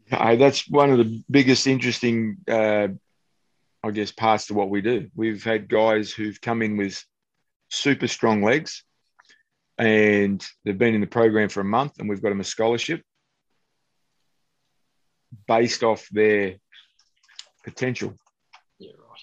[0.06, 2.88] Hey, that's one of the biggest interesting uh,
[3.82, 5.08] I guess, parts to what we do.
[5.14, 7.04] We've had guys who've come in with
[7.68, 8.84] super strong legs
[9.78, 13.02] and they've been in the program for a month and we've got them a scholarship
[15.46, 16.56] based off their
[17.64, 18.14] potential.
[18.78, 19.20] Yeah, right.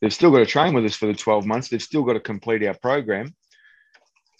[0.00, 1.68] They've still got to train with us for the 12 months.
[1.68, 3.34] They've still got to complete our program.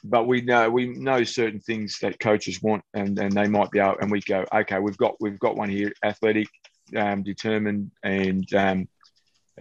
[0.05, 3.81] But we know we know certain things that coaches want and, and they might be
[3.81, 6.49] able and we go, okay, we've got we've got one here, athletic,
[6.95, 8.89] um, determined and um,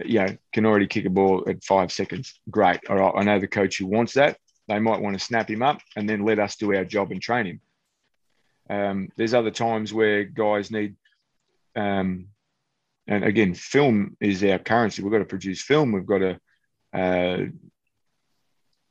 [0.04, 2.38] you know, can already kick a ball at five seconds.
[2.50, 2.80] Great.
[2.88, 3.14] All right.
[3.16, 4.38] I know the coach who wants that.
[4.68, 7.22] They might want to snap him up and then let us do our job and
[7.22, 7.60] train him.
[8.68, 10.96] Um, there's other times where guys need,
[11.76, 12.28] um,
[13.06, 15.02] and again, film is our currency.
[15.02, 15.92] We've got to produce film.
[15.92, 16.40] We've got to
[16.92, 17.44] uh,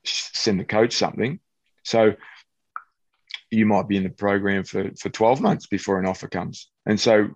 [0.05, 1.39] send the coach something.
[1.83, 2.15] So
[3.51, 6.69] you might be in the program for, for 12 months before an offer comes.
[6.85, 7.29] And so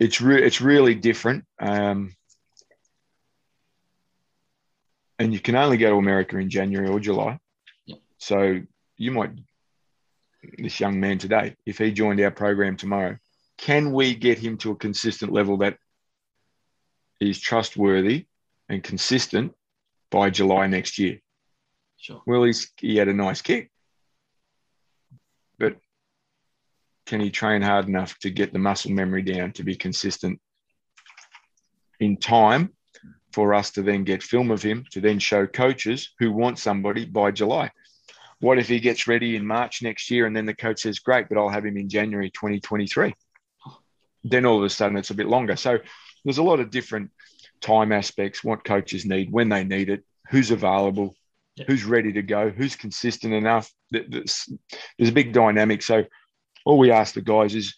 [0.00, 1.44] it's, re- it's really different.
[1.60, 2.14] Um,
[5.18, 7.38] and you can only go to America in January or July.
[8.18, 8.60] So
[8.96, 9.30] you might,
[10.58, 13.16] this young man today, if he joined our program tomorrow,
[13.56, 15.76] can we get him to a consistent level that
[17.20, 18.26] is trustworthy
[18.68, 19.52] and consistent
[20.10, 21.20] by July next year?
[21.96, 22.22] Sure.
[22.26, 23.70] Well, he's, he had a nice kick,
[25.58, 25.76] but
[27.06, 30.40] can he train hard enough to get the muscle memory down to be consistent
[31.98, 32.72] in time
[33.38, 37.04] for us to then get film of him to then show coaches who want somebody
[37.04, 37.70] by July.
[38.40, 41.28] What if he gets ready in March next year and then the coach says, Great,
[41.28, 43.14] but I'll have him in January 2023?
[44.24, 45.54] then all of a sudden it's a bit longer.
[45.54, 45.78] So
[46.24, 47.12] there's a lot of different
[47.60, 51.14] time aspects, what coaches need, when they need it, who's available,
[51.54, 51.66] Yeah.
[51.68, 53.70] who's ready to go, who's consistent enough.
[53.92, 54.48] There's,
[54.98, 55.82] a big dynamic.
[55.82, 56.06] So
[56.64, 57.76] all we ask the guys is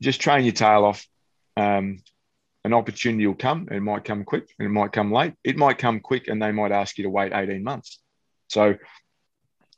[0.00, 1.04] just train your tail off.
[1.56, 1.98] Um,
[2.66, 3.68] an opportunity will come.
[3.70, 5.34] It might come quick and it might come late.
[5.44, 8.00] It might come quick and they might ask you to wait 18 months.
[8.48, 8.74] So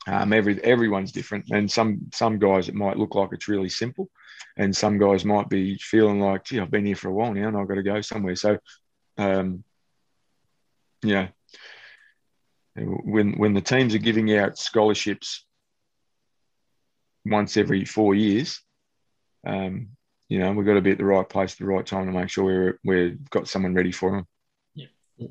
[0.07, 4.09] um, every everyone's different, and some some guys it might look like it's really simple,
[4.57, 7.47] and some guys might be feeling like, gee, I've been here for a while now,
[7.47, 8.35] and I've got to go somewhere.
[8.35, 8.57] So,
[9.17, 9.63] um,
[11.03, 11.27] yeah,
[12.75, 15.45] when when the teams are giving out scholarships
[17.23, 18.61] once every four years,
[19.45, 19.89] um,
[20.29, 22.11] you know, we've got to be at the right place at the right time to
[22.11, 24.27] make sure we're we've got someone ready for them.
[24.75, 25.27] Yeah,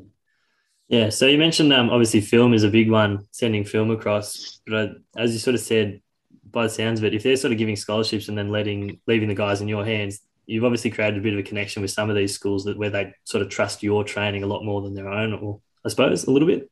[0.88, 1.08] Yeah.
[1.10, 4.60] so you mentioned um, obviously film is a big one, sending film across.
[4.66, 6.02] But uh, as you sort of said,
[6.50, 9.28] by the sounds of it, if they're sort of giving scholarships and then letting leaving
[9.28, 12.10] the guys in your hands, you've obviously created a bit of a connection with some
[12.10, 14.94] of these schools that where they sort of trust your training a lot more than
[14.94, 16.70] their own, or I suppose a little bit.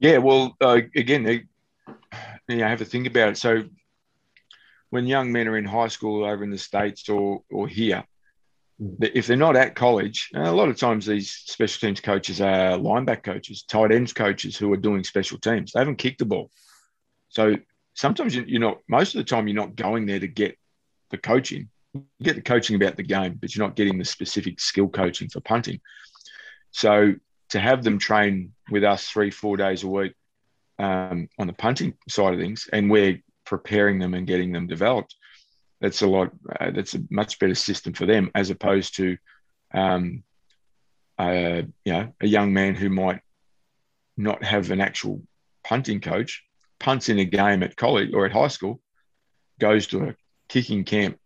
[0.00, 1.44] Yeah, well, uh, again, they,
[2.48, 3.36] you know, have to think about it.
[3.38, 3.62] So,
[4.92, 8.04] when young men are in high school over in the states or or here,
[9.00, 12.76] if they're not at college, and a lot of times these special teams coaches are
[12.76, 15.72] lineback coaches, tight ends coaches who are doing special teams.
[15.72, 16.50] They haven't kicked the ball,
[17.30, 17.56] so
[17.94, 18.80] sometimes you- you're not.
[18.86, 20.58] Most of the time, you're not going there to get
[21.08, 21.70] the coaching.
[21.94, 25.30] You get the coaching about the game, but you're not getting the specific skill coaching
[25.30, 25.80] for punting.
[26.70, 27.14] So
[27.50, 30.12] to have them train with us three, four days a week
[30.78, 35.16] um, on the punting side of things, and we're preparing them and getting them developed,
[35.80, 36.30] that's a lot.
[36.60, 39.16] Uh, that's a much better system for them as opposed to,
[39.74, 40.22] um,
[41.18, 43.20] uh, you know, a young man who might
[44.16, 45.22] not have an actual
[45.64, 46.44] punting coach,
[46.78, 48.80] punts in a game at college or at high school,
[49.58, 50.14] goes to a
[50.48, 51.18] kicking camp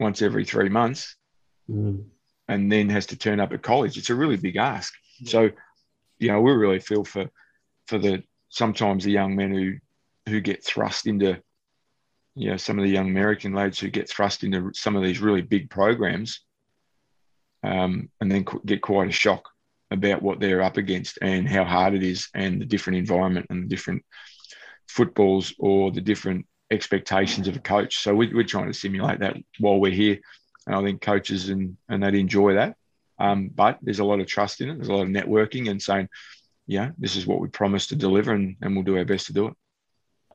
[0.00, 1.16] once every three months,
[1.70, 2.06] Mm.
[2.48, 3.98] and then has to turn up at college.
[3.98, 4.94] It's a really big ask.
[5.24, 5.50] So,
[6.18, 7.28] you know, we really feel for
[7.86, 9.74] for the sometimes the young men who
[10.28, 11.40] who get thrust into,
[12.34, 15.20] you know, some of the young American lads who get thrust into some of these
[15.20, 16.40] really big programs,
[17.62, 19.48] um, and then get quite a shock
[19.90, 23.64] about what they're up against and how hard it is, and the different environment and
[23.64, 24.04] the different
[24.86, 27.98] footballs or the different expectations of a coach.
[27.98, 30.18] So we, we're trying to simulate that while we're here
[30.68, 32.76] and I think coaches and and they'd enjoy that.
[33.18, 34.76] Um, but there's a lot of trust in it.
[34.76, 36.08] There's a lot of networking and saying,
[36.66, 39.32] yeah, this is what we promised to deliver, and, and we'll do our best to
[39.32, 39.54] do it.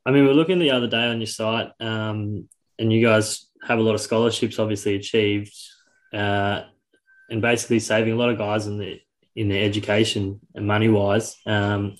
[0.05, 3.79] I mean, we're looking the other day on your site, um, and you guys have
[3.79, 5.53] a lot of scholarships, obviously achieved,
[6.13, 6.63] uh,
[7.29, 8.99] and basically saving a lot of guys in the
[9.35, 11.35] in their education and money wise.
[11.45, 11.95] Um,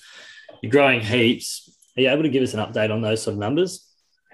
[0.62, 1.70] you're growing heaps.
[1.98, 3.88] Are you able to give us an update on those sort of numbers?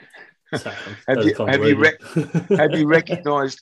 [0.55, 0.75] Sorry,
[1.07, 2.01] Have you- have you convoluted.
[2.59, 3.61] Have you recognised?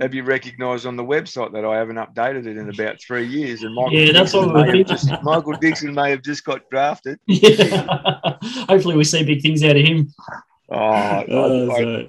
[0.00, 3.62] Have you recognised on the website that I haven't updated it in about three years?
[3.62, 6.68] And Michael Yeah, that's Dickson what may have just Michael Dickson may have just got
[6.70, 7.18] drafted.
[7.26, 8.36] Yeah.
[8.68, 10.12] Hopefully, we see big things out of him.
[10.70, 12.08] Oh, I- Oh, I- sorry.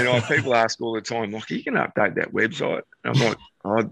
[0.00, 2.82] and I, people ask all the time, like, you can update that website.
[3.04, 3.90] And I'm like, oh,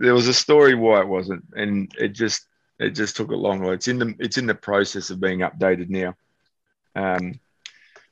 [0.00, 2.46] there was a story why it wasn't, and it just
[2.78, 3.72] it just took a long while.
[3.72, 6.14] It's in the it's in the process of being updated now.
[6.94, 7.40] Um,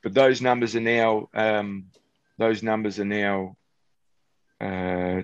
[0.03, 1.85] but those numbers are now um,
[2.37, 3.55] those numbers are now,
[4.61, 5.21] uh,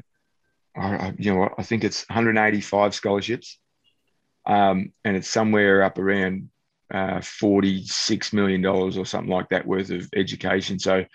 [0.76, 3.60] I, you know, I think it's 185 scholarships,
[4.46, 6.50] um, and it's somewhere up around
[6.94, 10.80] uh, 46 million dollars or something like that worth of education.
[10.80, 11.06] So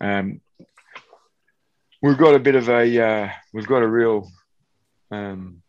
[0.00, 0.40] um,
[2.02, 4.28] we've got a bit of a uh, we've got a real
[5.10, 5.62] um,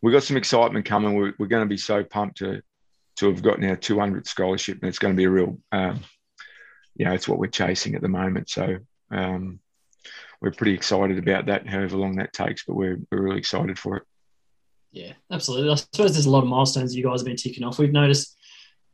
[0.00, 1.14] we've got some excitement coming.
[1.14, 2.62] We're, we're going to be so pumped to
[3.16, 6.00] to have gotten our 200 scholarship, and it's going to be a real um,
[6.96, 8.48] you know it's what we're chasing at the moment.
[8.48, 8.78] So
[9.10, 9.60] um,
[10.42, 12.64] we're pretty excited about that, however long that takes.
[12.64, 14.02] But we're we're really excited for it.
[14.90, 15.70] Yeah, absolutely.
[15.70, 17.78] I suppose there's a lot of milestones you guys have been ticking off.
[17.78, 18.36] We've noticed,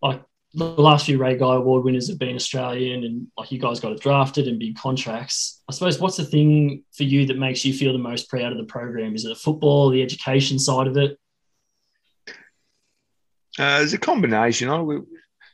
[0.00, 0.22] like
[0.54, 3.92] the last few Ray Guy Award winners have been Australian, and like you guys got
[3.92, 5.62] it drafted and big contracts.
[5.68, 8.58] I suppose what's the thing for you that makes you feel the most proud of
[8.58, 9.14] the program?
[9.14, 11.18] Is it the football, the education side of it?
[13.58, 14.68] Uh, it's a combination.
[14.68, 15.00] I, we,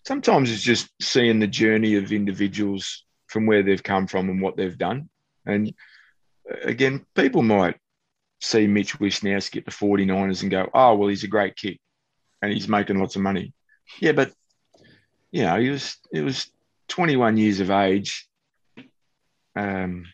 [0.07, 4.57] sometimes it's just seeing the journey of individuals from where they've come from and what
[4.57, 5.09] they've done.
[5.47, 5.75] And
[6.51, 7.77] uh, again, people might
[8.41, 11.81] see Mitch Wishnowsky at the 49ers and go, oh, well, he's a great kick
[12.43, 13.53] and he's making lots of money.
[14.01, 14.33] Yeah, but,
[15.31, 16.51] you know, he was, it was
[16.89, 18.29] 21 years of age,
[19.57, 20.05] um,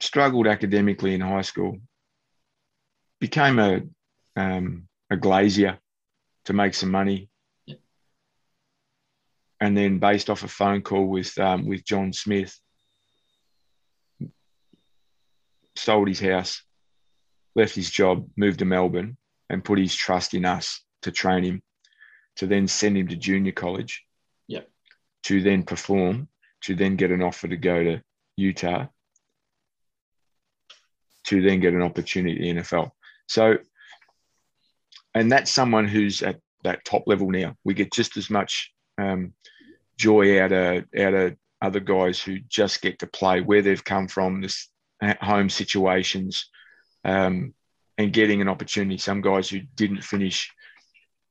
[0.00, 1.78] struggled academically in high school,
[3.20, 3.82] became a,
[4.36, 5.78] um, a glazier
[6.44, 7.28] to make some money.
[9.60, 9.66] Yeah.
[9.66, 12.58] and then based off a phone call with um, with John Smith,
[15.76, 16.62] sold his house,
[17.54, 19.16] left his job, moved to Melbourne,
[19.48, 21.62] and put his trust in us to train him,
[22.36, 24.04] to then send him to junior college,
[24.48, 24.68] Yep.
[25.24, 26.28] to then perform,
[26.62, 28.02] to then get an offer to go to
[28.36, 28.86] Utah,
[31.24, 32.90] to then get an opportunity in the NFL.
[33.28, 33.58] So,
[35.14, 37.54] and that's someone who's at that top level now.
[37.64, 39.32] We get just as much um,
[39.96, 44.08] joy out of out of other guys who just get to play where they've come
[44.08, 44.68] from, this
[45.20, 46.48] home situations,
[47.04, 47.54] um,
[47.96, 48.98] and getting an opportunity.
[48.98, 50.52] Some guys who didn't finish,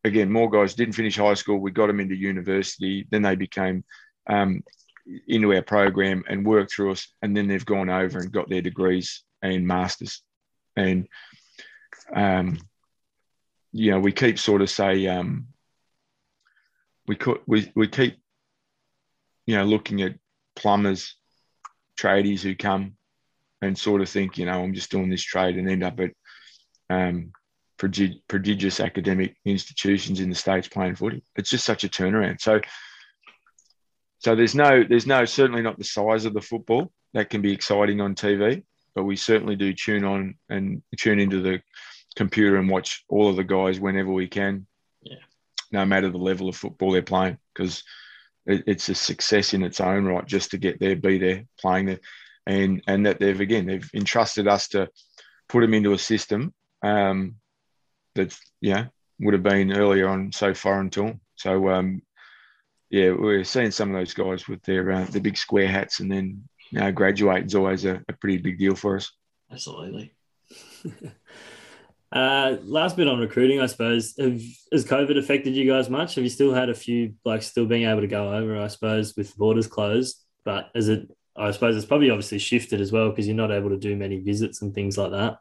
[0.03, 1.59] again, more guys didn't finish high school.
[1.59, 3.07] We got them into university.
[3.09, 3.83] Then they became
[4.29, 4.63] um,
[5.27, 8.61] into our program and worked through us, and then they've gone over and got their
[8.61, 10.21] degrees and masters.
[10.75, 11.07] And
[12.13, 12.59] um,
[13.71, 15.47] you know, we keep sort of say um,
[17.07, 18.17] we could we we keep
[19.45, 20.15] you know looking at
[20.55, 21.15] plumbers,
[21.97, 22.97] tradies who come
[23.61, 26.11] and sort of think, you know, I'm just doing this trade and end up at
[26.89, 27.31] um,
[27.77, 31.23] prodig- prodigious academic institutions in the states playing footy.
[31.35, 32.41] It's just such a turnaround.
[32.41, 32.61] So,
[34.19, 37.53] so there's no, there's no, certainly not the size of the football that can be
[37.53, 38.63] exciting on TV,
[38.95, 41.61] but we certainly do tune on and tune into the
[42.15, 44.67] computer and watch all of the guys whenever we can.
[45.71, 47.83] No matter the level of football they're playing, because
[48.45, 51.87] it, it's a success in its own right just to get there, be there, playing
[51.87, 51.99] there,
[52.45, 54.89] and and that they've again they've entrusted us to
[55.49, 56.53] put them into a system
[56.83, 57.35] um,
[58.15, 58.87] that yeah
[59.19, 61.21] would have been earlier on so foreign to them.
[61.35, 62.01] So um,
[62.89, 66.11] yeah, we're seeing some of those guys with their uh, the big square hats, and
[66.11, 69.11] then you graduate is always a, a pretty big deal for us.
[69.51, 70.13] Absolutely.
[72.11, 74.15] Uh, last bit on recruiting, I suppose.
[74.17, 74.41] Have,
[74.71, 76.15] has COVID affected you guys much?
[76.15, 78.59] Have you still had a few like still being able to go over?
[78.59, 81.09] I suppose with borders closed, but is it?
[81.35, 84.19] I suppose it's probably obviously shifted as well because you're not able to do many
[84.19, 85.37] visits and things like that.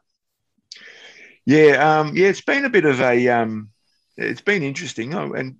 [1.45, 3.69] Yeah, um, yeah, it's been a bit of a, um,
[4.17, 5.15] it's been interesting.
[5.15, 5.55] Oh, and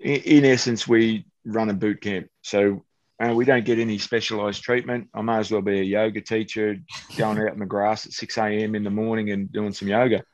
[0.00, 2.84] in essence, we run a boot camp, so
[3.22, 5.08] uh, we don't get any specialised treatment.
[5.14, 6.76] I may as well be a yoga teacher,
[7.16, 8.74] going out in the grass at six a.m.
[8.74, 10.24] in the morning and doing some yoga.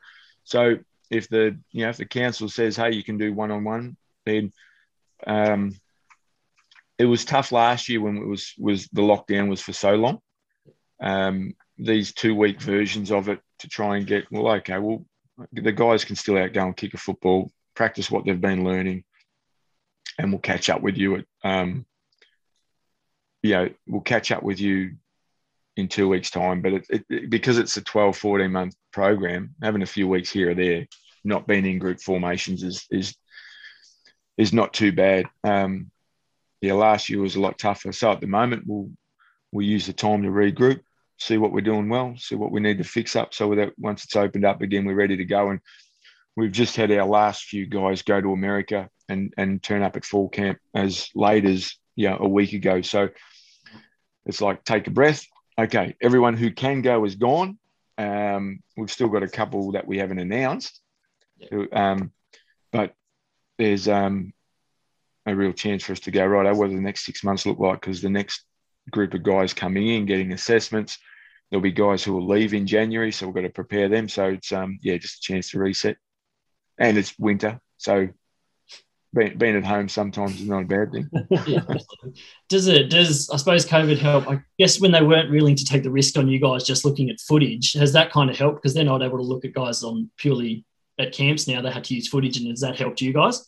[0.44, 0.78] So
[1.10, 3.96] if the you know if the council says, hey, you can do one on one,
[4.24, 4.52] then
[5.26, 5.76] um,
[6.98, 10.20] it was tough last year when it was was the lockdown was for so long.
[11.00, 15.04] Um, these two week versions of it to try and get well, okay, well,
[15.52, 19.04] the guys can still out go and kick a football, practice what they've been learning,
[20.18, 21.84] and we'll catch up with you at um,
[23.42, 24.96] you know, we'll catch up with you
[25.76, 26.60] in two weeks' time.
[26.60, 30.50] But it, it, because it's a 12, 14 month program, having a few weeks here
[30.50, 30.86] or there,
[31.24, 33.16] not being in group formations is is
[34.36, 35.26] is not too bad.
[35.44, 35.90] Um,
[36.60, 37.92] yeah, last year was a lot tougher.
[37.92, 38.90] So at the moment, we'll
[39.52, 40.80] we'll use the time to regroup,
[41.18, 44.04] see what we're doing well, see what we need to fix up, so that once
[44.04, 45.50] it's opened up again, we're ready to go.
[45.50, 45.60] And
[46.36, 50.04] we've just had our last few guys go to America and and turn up at
[50.04, 52.80] fall camp as late as you know, a week ago.
[52.80, 53.08] So
[54.24, 55.26] it's like take a breath.
[55.58, 57.58] Okay, everyone who can go is gone.
[57.98, 60.80] Um, we've still got a couple that we haven't announced,
[61.72, 62.12] um,
[62.70, 62.94] but
[63.58, 64.32] there's um,
[65.26, 66.54] a real chance for us to go right.
[66.54, 67.80] What do the next six months look like?
[67.80, 68.44] Because the next
[68.92, 70.98] group of guys coming in, getting assessments,
[71.50, 74.08] there'll be guys who will leave in January, so we've got to prepare them.
[74.08, 75.96] So it's um, yeah, just a chance to reset.
[76.78, 78.08] And it's winter, so
[79.14, 81.10] being, being at home sometimes is not a bad thing.
[81.46, 81.60] yeah.
[82.48, 82.90] Does it?
[82.90, 84.28] Does I suppose COVID help?
[84.28, 87.10] I guess when they weren't willing to take the risk on you guys, just looking
[87.10, 88.62] at footage, has that kind of helped?
[88.62, 90.64] Because they're not able to look at guys on purely
[90.98, 91.62] at camps now.
[91.62, 93.44] They had to use footage, and has that helped you guys?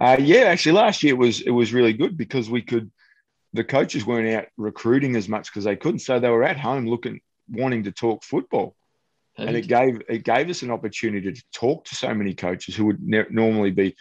[0.00, 2.90] Uh, yeah, actually, last year it was it was really good because we could.
[3.52, 6.86] The coaches weren't out recruiting as much because they couldn't, so they were at home
[6.86, 8.76] looking, wanting to talk football,
[9.36, 9.48] Perfect.
[9.48, 12.86] and it gave it gave us an opportunity to talk to so many coaches who
[12.86, 13.96] would ne- normally be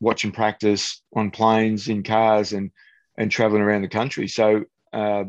[0.00, 2.70] watching practice on planes, in cars, and
[3.18, 4.28] and traveling around the country.
[4.28, 5.24] So uh,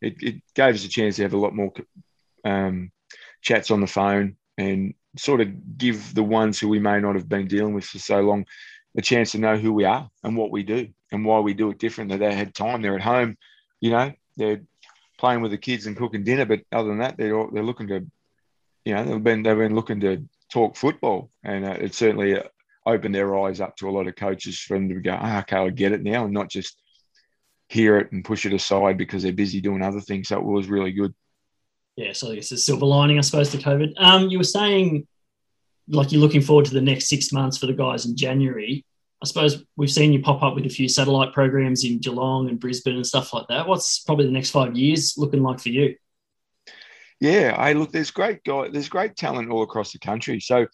[0.00, 1.72] it, it, gave us a chance to have a lot more
[2.44, 2.92] um,
[3.40, 7.28] chats on the phone and sort of give the ones who we may not have
[7.28, 8.46] been dealing with for so long
[8.96, 11.70] a chance to know who we are and what we do and why we do
[11.70, 12.16] it differently.
[12.16, 12.82] They had time.
[12.82, 13.36] They're at home,
[13.80, 14.62] you know, they're
[15.18, 16.44] playing with the kids and cooking dinner.
[16.44, 18.06] But other than that, they're they're looking to,
[18.84, 22.38] you know, they've been they've been looking to talk football, and uh, it's certainly
[22.86, 25.56] opened their eyes up to a lot of coaches for them to go, oh, okay,
[25.56, 26.80] I get it now, and not just
[27.68, 30.28] hear it and push it aside because they're busy doing other things.
[30.28, 31.14] So it was really good.
[31.96, 33.94] Yeah, so I guess it's silver lining, I suppose, to COVID.
[33.98, 35.06] Um, you were saying,
[35.88, 38.84] like, you're looking forward to the next six months for the guys in January.
[39.22, 42.58] I suppose we've seen you pop up with a few satellite programs in Geelong and
[42.58, 43.68] Brisbane and stuff like that.
[43.68, 45.94] What's probably the next five years looking like for you?
[47.20, 50.40] Yeah, hey, look, there's great guy, there's great talent all across the country.
[50.40, 50.66] So,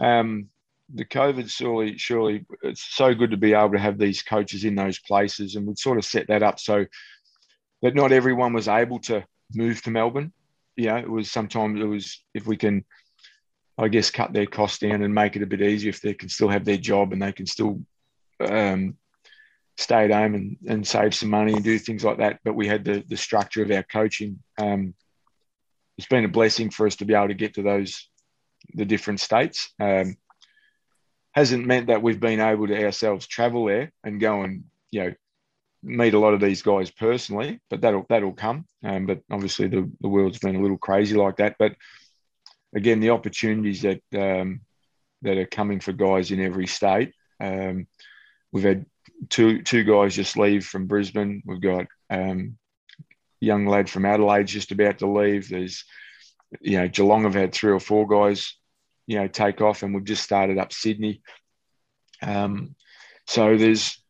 [0.00, 0.48] um,
[0.94, 4.74] the COVID surely, surely, it's so good to be able to have these coaches in
[4.74, 6.84] those places, and we'd sort of set that up so
[7.82, 9.24] that not everyone was able to
[9.54, 10.32] move to Melbourne.
[10.76, 12.84] You know, it was sometimes it was if we can,
[13.78, 16.28] I guess, cut their costs down and make it a bit easier if they can
[16.28, 17.80] still have their job and they can still
[18.40, 18.96] um,
[19.76, 22.40] stay at home and, and save some money and do things like that.
[22.44, 24.42] But we had the the structure of our coaching.
[24.58, 24.94] Um,
[25.98, 28.08] it's been a blessing for us to be able to get to those
[28.74, 29.72] the different states.
[29.80, 30.16] Um,
[31.32, 35.14] hasn't meant that we've been able to ourselves travel there and go and you know
[35.82, 38.66] meet a lot of these guys personally, but that'll that'll come.
[38.84, 41.56] Um, but obviously the, the world's been a little crazy like that.
[41.58, 41.74] But
[42.74, 44.60] again, the opportunities that um,
[45.22, 47.12] that are coming for guys in every state.
[47.40, 47.86] Um,
[48.52, 48.86] we've had
[49.28, 51.42] two two guys just leave from Brisbane.
[51.44, 52.58] We've got um,
[53.40, 55.48] young lad from Adelaide just about to leave.
[55.48, 55.84] There's
[56.60, 58.54] you know Geelong have had three or four guys
[59.06, 61.22] you know take off, and we've just started up Sydney.
[62.22, 62.74] Um,
[63.26, 64.02] so there's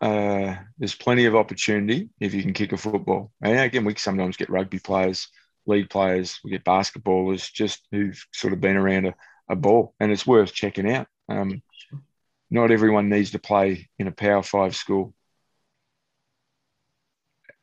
[0.00, 3.32] uh, there's plenty of opportunity if you can kick a football.
[3.42, 5.28] And again, we sometimes get rugby players,
[5.66, 9.14] league players, we get basketballers just who've sort of been around a,
[9.48, 11.06] a ball, and it's worth checking out.
[11.28, 11.62] Um,
[12.50, 15.14] not everyone needs to play in a Power Five school.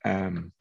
[0.03, 0.51] Um,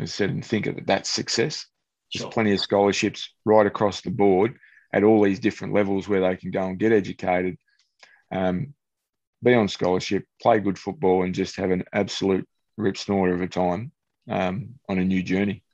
[0.00, 1.66] I said and think that that's success.
[2.12, 2.30] There's Sure.
[2.32, 4.56] plenty of scholarships right across the board
[4.94, 7.58] at all these different levels where they can go and get educated,
[8.30, 8.72] um,
[9.42, 13.48] be on scholarship, play good football, and just have an absolute rip snorter of a
[13.48, 13.90] time
[14.30, 15.64] um, on a new journey.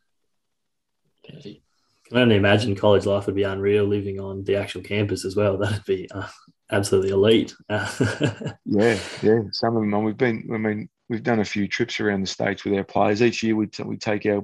[1.29, 1.61] Perfect.
[2.09, 5.59] can only imagine college life would be unreal living on the actual campus as well.
[5.59, 6.29] That'd be uh,
[6.73, 7.55] absolutely elite.
[8.64, 9.41] Yeah, yeah.
[9.53, 12.27] Some of them, and we've been, I mean, we've done a few trips around the
[12.27, 13.21] states with our players.
[13.21, 14.43] Each year we t- we take our,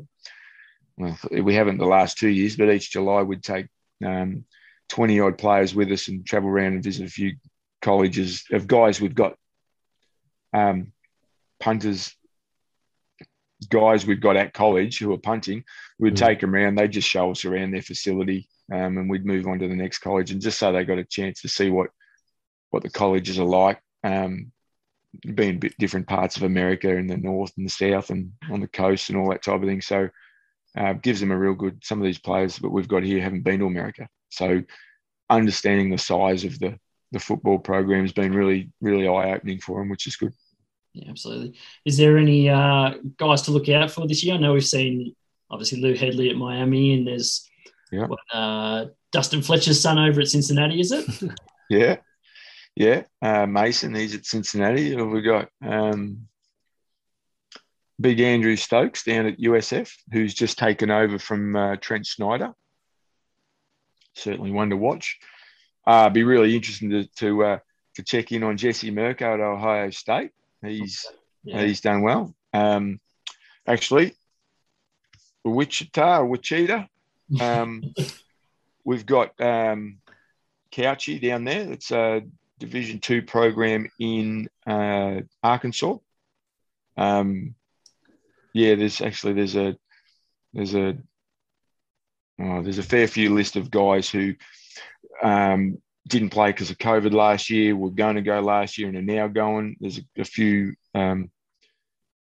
[0.99, 3.69] well, we haven't the last two years, but each July we'd take
[4.05, 4.45] um,
[4.89, 7.37] twenty odd players with us and travel around and visit a few
[7.83, 9.37] colleges of guys we've got,
[10.53, 10.93] um,
[11.61, 12.15] punters,
[13.69, 15.65] guys we've got at college who are punting.
[15.99, 16.19] We'd Mm.
[16.19, 16.75] take them around.
[16.75, 19.99] They'd just show us around their facility, um, and we'd move on to the next
[19.99, 21.91] college, and just so they got a chance to see what
[22.71, 24.53] what the colleges are like, um,
[25.35, 28.69] being bit different parts of America in the north and the south and on the
[28.69, 29.81] coast and all that type of thing.
[29.81, 30.11] So
[30.77, 31.83] uh, gives them a real good.
[31.85, 34.63] Some of these players that we've got here haven't been to America, so
[35.31, 36.79] understanding the size of the
[37.13, 40.33] the football program has been really really eye opening for them, which is good.
[40.93, 41.59] Yeah, absolutely.
[41.85, 44.35] Is there any uh, guys to look out for this year?
[44.35, 45.15] I know we've seen
[45.51, 47.49] obviously Lou Hedley at Miami, and there's
[47.93, 48.07] Yeah.
[48.07, 50.81] what, uh, Dustin Fletcher's son over at Cincinnati.
[50.81, 51.07] Is it?
[51.71, 51.97] Yeah,
[52.77, 53.03] yeah.
[53.21, 54.91] Uh, Mason, he's at Cincinnati.
[54.91, 55.49] Who have we got?
[55.61, 56.29] Um,
[58.01, 62.53] Big Andrew Stokes down at USF, who's just taken over from uh, Trent Snyder.
[64.17, 65.19] Certainly one to watch.
[65.87, 67.59] Uh, be really interesting to to, uh,
[67.95, 70.31] to check in on Jesse Mirco at Ohio State.
[70.63, 71.07] He's
[71.45, 71.63] Yeah.
[71.63, 72.35] he's done well.
[72.53, 73.01] Um,
[73.67, 74.15] actually,
[75.45, 76.87] Wichita, Wichita.
[77.41, 77.95] Um,
[78.85, 79.99] we've got um,
[80.73, 81.71] Couchy down there.
[81.73, 82.23] It's a
[82.59, 85.99] Division Two program in uh, Arkansas.
[86.97, 87.55] Um,
[88.53, 89.77] yeah, there's actually there's a
[90.55, 90.97] there's a
[92.41, 94.35] oh, there's a fair few list of guys who
[95.23, 97.77] um, didn't play because of COVID last year.
[97.77, 99.77] Were going to go last year and are now going.
[99.81, 101.31] There's a, a few um,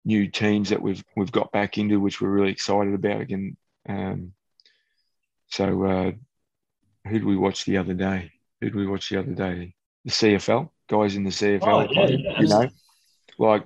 [0.05, 3.21] new teams that we've we've got back into, which we're really excited about.
[3.21, 3.57] Again,
[3.89, 4.33] um,
[5.49, 6.12] so uh,
[7.05, 8.33] who did we watch the other day?
[8.61, 9.75] Who did we watch the other day?
[10.05, 11.62] The CFL guys in the CFL.
[11.62, 12.69] Oh, yeah, play, yeah, you know,
[13.39, 13.64] like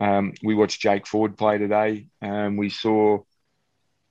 [0.00, 2.08] um, we watched Jake Ford play today.
[2.22, 3.20] Um, we saw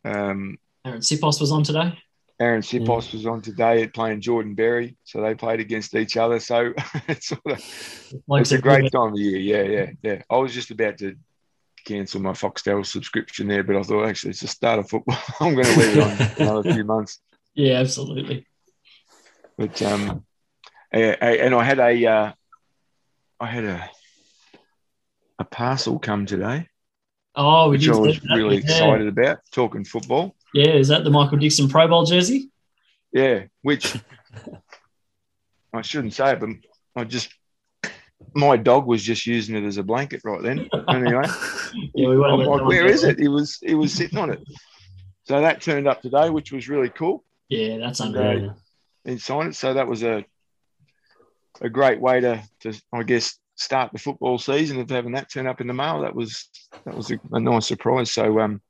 [0.03, 1.97] um, Aaron Sipos was on today.
[2.39, 6.39] Aaron Sipos was on today playing Jordan Berry, so they played against each other.
[6.39, 6.73] So
[7.07, 9.37] it's sort of Like it's a great time of year.
[9.39, 10.21] Yeah, yeah, yeah.
[10.29, 11.15] I was just about to
[11.85, 15.17] cancel my Foxtel subscription there, but I thought actually it's the start of football.
[15.39, 16.03] I'm going to leave it
[16.39, 17.19] on another few months.
[17.55, 18.45] Yeah, absolutely.
[19.57, 20.23] But um,
[20.93, 22.31] a- a- and I had a uh,
[23.39, 23.89] I had a
[25.39, 26.67] a parcel come today,
[27.35, 29.39] Oh, which I was really excited about.
[29.51, 32.49] Talking football, Yeah, is that the Michael Dickson Pro Bowl jersey?
[33.11, 33.43] yeah.
[33.61, 33.95] Which
[35.73, 36.49] I shouldn't say, but
[36.95, 37.29] I just
[38.33, 40.67] my dog was just using it as a blanket right then.
[40.87, 41.23] Anyway.
[41.93, 43.19] Yeah, we I'm like, where is it?
[43.19, 44.39] He was he was sitting on it.
[45.27, 47.23] So that turned up today, which was really cool.
[47.49, 48.49] Yeah, that's And, unreal.
[48.51, 48.53] uh,
[49.05, 49.55] And signed it.
[49.55, 50.25] So that was a
[51.61, 55.45] a great way to to I guess start the football season of having that turn
[55.45, 56.01] up in the mail.
[56.01, 56.49] That was
[56.85, 58.11] that was a, a nice surprise.
[58.11, 58.61] So um,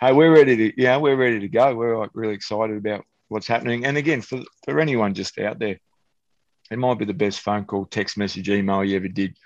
[0.00, 1.74] hey, we're ready to yeah, we're ready to go.
[1.74, 3.84] We're like really excited about what's happening.
[3.84, 5.78] And again, for for anyone just out there,
[6.70, 9.36] it might be the best phone call, text message, email you ever did.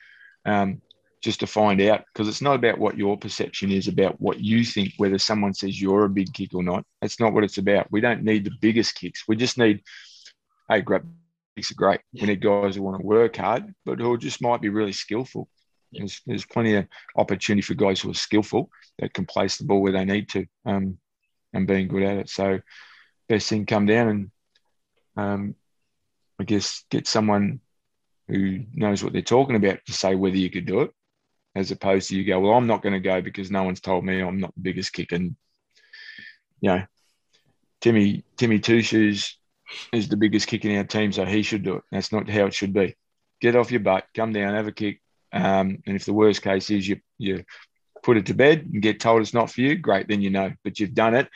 [0.45, 0.83] Um,
[1.23, 4.65] just to find out because it's not about what your perception is about what you
[4.65, 7.87] think whether someone says you're a big kick or not that's not what it's about
[7.93, 9.81] we don't need the biggest kicks we just need
[10.69, 11.07] hey grab
[11.55, 14.61] kicks are great we need guys who want to work hard but who just might
[14.61, 15.49] be really skillful
[15.93, 16.87] there's, there's plenty of
[17.17, 20.47] opportunity for guys who are skillful that can place the ball where they need to
[20.67, 20.99] um,
[21.53, 22.59] and being good at it so
[23.29, 24.31] best thing come down and
[25.17, 25.55] um,
[26.41, 27.61] i guess get someone
[28.29, 30.91] who knows what they're talking about to say whether you could do it
[31.55, 34.05] as opposed to you go, well, I'm not going to go because no one's told
[34.05, 35.13] me I'm not the biggest kick.
[35.13, 35.37] And,
[36.61, 36.83] you know,
[37.81, 39.37] Timmy, Timmy Two Shoes
[39.93, 41.83] is the biggest kick in our team, so he should do it.
[41.91, 42.97] That's not how it should be.
[43.41, 45.01] Get off your butt, come down, have a kick.
[45.33, 47.45] Um, and if the worst case is you, you
[48.03, 50.53] put it to bed and get told it's not for you, great, then you know,
[50.65, 51.29] but you've done it.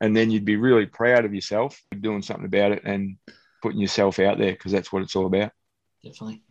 [0.00, 3.16] And then you'd be really proud of yourself doing something about it and
[3.62, 5.52] putting yourself out there because that's what it's all about.
[6.02, 6.42] Definitely.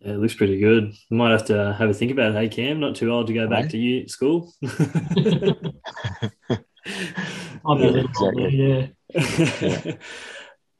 [0.00, 0.92] Yeah, it looks pretty good.
[1.10, 2.34] Might have to have a think about it.
[2.34, 4.52] Hey, Cam, not too old to go back to you school.
[7.64, 8.86] I'll be a little older, yeah.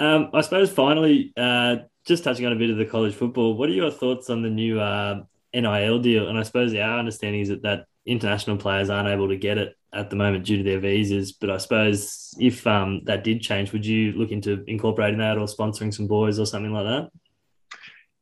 [0.00, 3.68] um, I suppose finally, uh, just touching on a bit of the college football, what
[3.68, 5.22] are your thoughts on the new uh,
[5.55, 6.28] NIL deal?
[6.28, 9.76] And I suppose our understanding is that, that international players aren't able to get it
[9.92, 11.32] at the moment due to their visas.
[11.32, 15.46] But I suppose if um, that did change, would you look into incorporating that or
[15.46, 17.11] sponsoring some boys or something like that?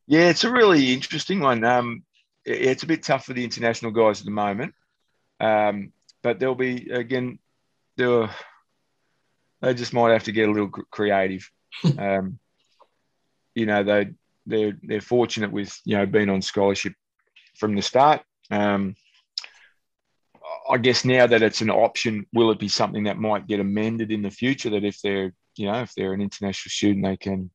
[0.07, 1.63] Yeah, it's a really interesting one.
[1.65, 2.03] Um,
[2.45, 4.75] it's a bit tough for the international guys at the moment,
[5.39, 7.39] um, but there'll be again,
[7.97, 8.29] there
[9.61, 11.51] they just might have to get a little creative.
[11.99, 12.39] um,
[13.55, 14.11] you know, they
[14.47, 16.95] they're they're fortunate with you know being on scholarship
[17.61, 18.23] from the start.
[18.51, 18.97] Um,
[20.69, 24.11] I guess now that it's an option, will it be something that might get amended
[24.11, 24.71] in the future?
[24.71, 27.51] That if they're you know if they're an international student, they can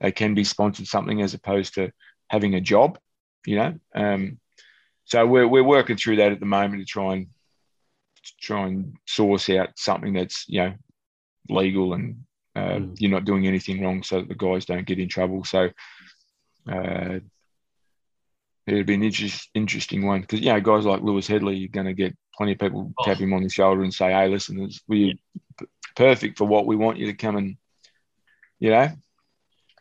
[0.00, 1.90] they can be sponsored something as opposed to
[2.28, 2.98] having a job,
[3.46, 3.74] you know.
[3.94, 4.38] Um,
[5.04, 7.28] so we're, we're working through that at the moment to try and
[8.40, 10.74] try and source out something that's you know
[11.48, 12.24] legal and
[12.56, 12.96] uh, mm.
[12.98, 15.44] you're not doing anything wrong, so that the guys don't get in trouble.
[15.44, 15.70] So
[16.70, 17.20] uh,
[18.66, 21.86] it'd be an interest, interesting one because you know guys like Lewis Hedley, you're going
[21.86, 23.04] to get plenty of people oh.
[23.04, 25.14] tap him on the shoulder and say, "Hey, listen, we're
[25.94, 27.56] perfect for what we want you to come and
[28.58, 28.90] you know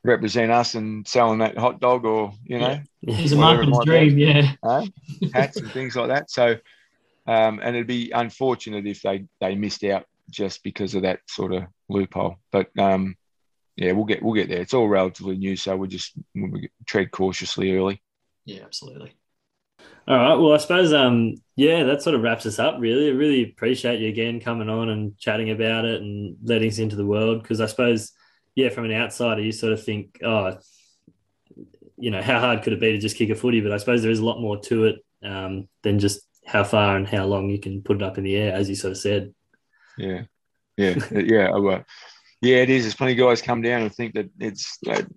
[0.04, 3.14] represent us and selling that hot dog or you know yeah.
[3.14, 4.54] he's a marketing dream yeah.
[4.64, 4.86] Uh,
[5.34, 6.30] hats and things like that.
[6.30, 6.58] So
[7.28, 11.54] um, and it'd be unfortunate if they they missed out just because of that sort
[11.54, 12.38] of loophole.
[12.52, 13.16] But um,
[13.76, 14.62] yeah we'll get we'll get there.
[14.62, 18.02] It's all relatively new so we'll just we'll tread cautiously early
[18.46, 19.14] yeah absolutely
[20.08, 23.12] all right well i suppose um yeah that sort of wraps us up really i
[23.12, 27.06] really appreciate you again coming on and chatting about it and letting us into the
[27.06, 28.14] world because i suppose
[28.56, 30.58] yeah, from an outsider, you sort of think, oh,
[31.98, 33.62] you know, how hard could it be to just kick a footy?
[33.62, 36.96] But I suppose there is a lot more to it um, than just how far
[36.96, 38.98] and how long you can put it up in the air, as you sort of
[38.98, 39.34] said.
[39.98, 40.24] Yeah,
[40.78, 41.52] yeah, yeah.
[42.46, 42.84] Yeah, it is.
[42.84, 45.08] There's plenty of guys come down and think that it's that,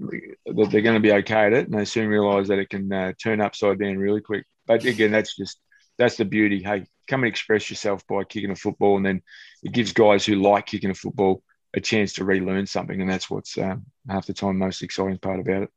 [0.46, 2.90] that they're going to be okay at it, and they soon realise that it can
[2.90, 4.46] uh, turn upside down really quick.
[4.66, 5.60] But again, that's just
[5.98, 6.62] that's the beauty.
[6.62, 9.20] Hey, come and express yourself by kicking a football, and then
[9.62, 11.42] it gives guys who like kicking a football
[11.76, 15.40] a chance to relearn something, and that's what's um, half the time most exciting part
[15.40, 15.70] about it.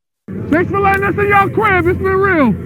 [0.49, 1.85] Thanks for letting us in your crib.
[1.85, 2.53] It's been real.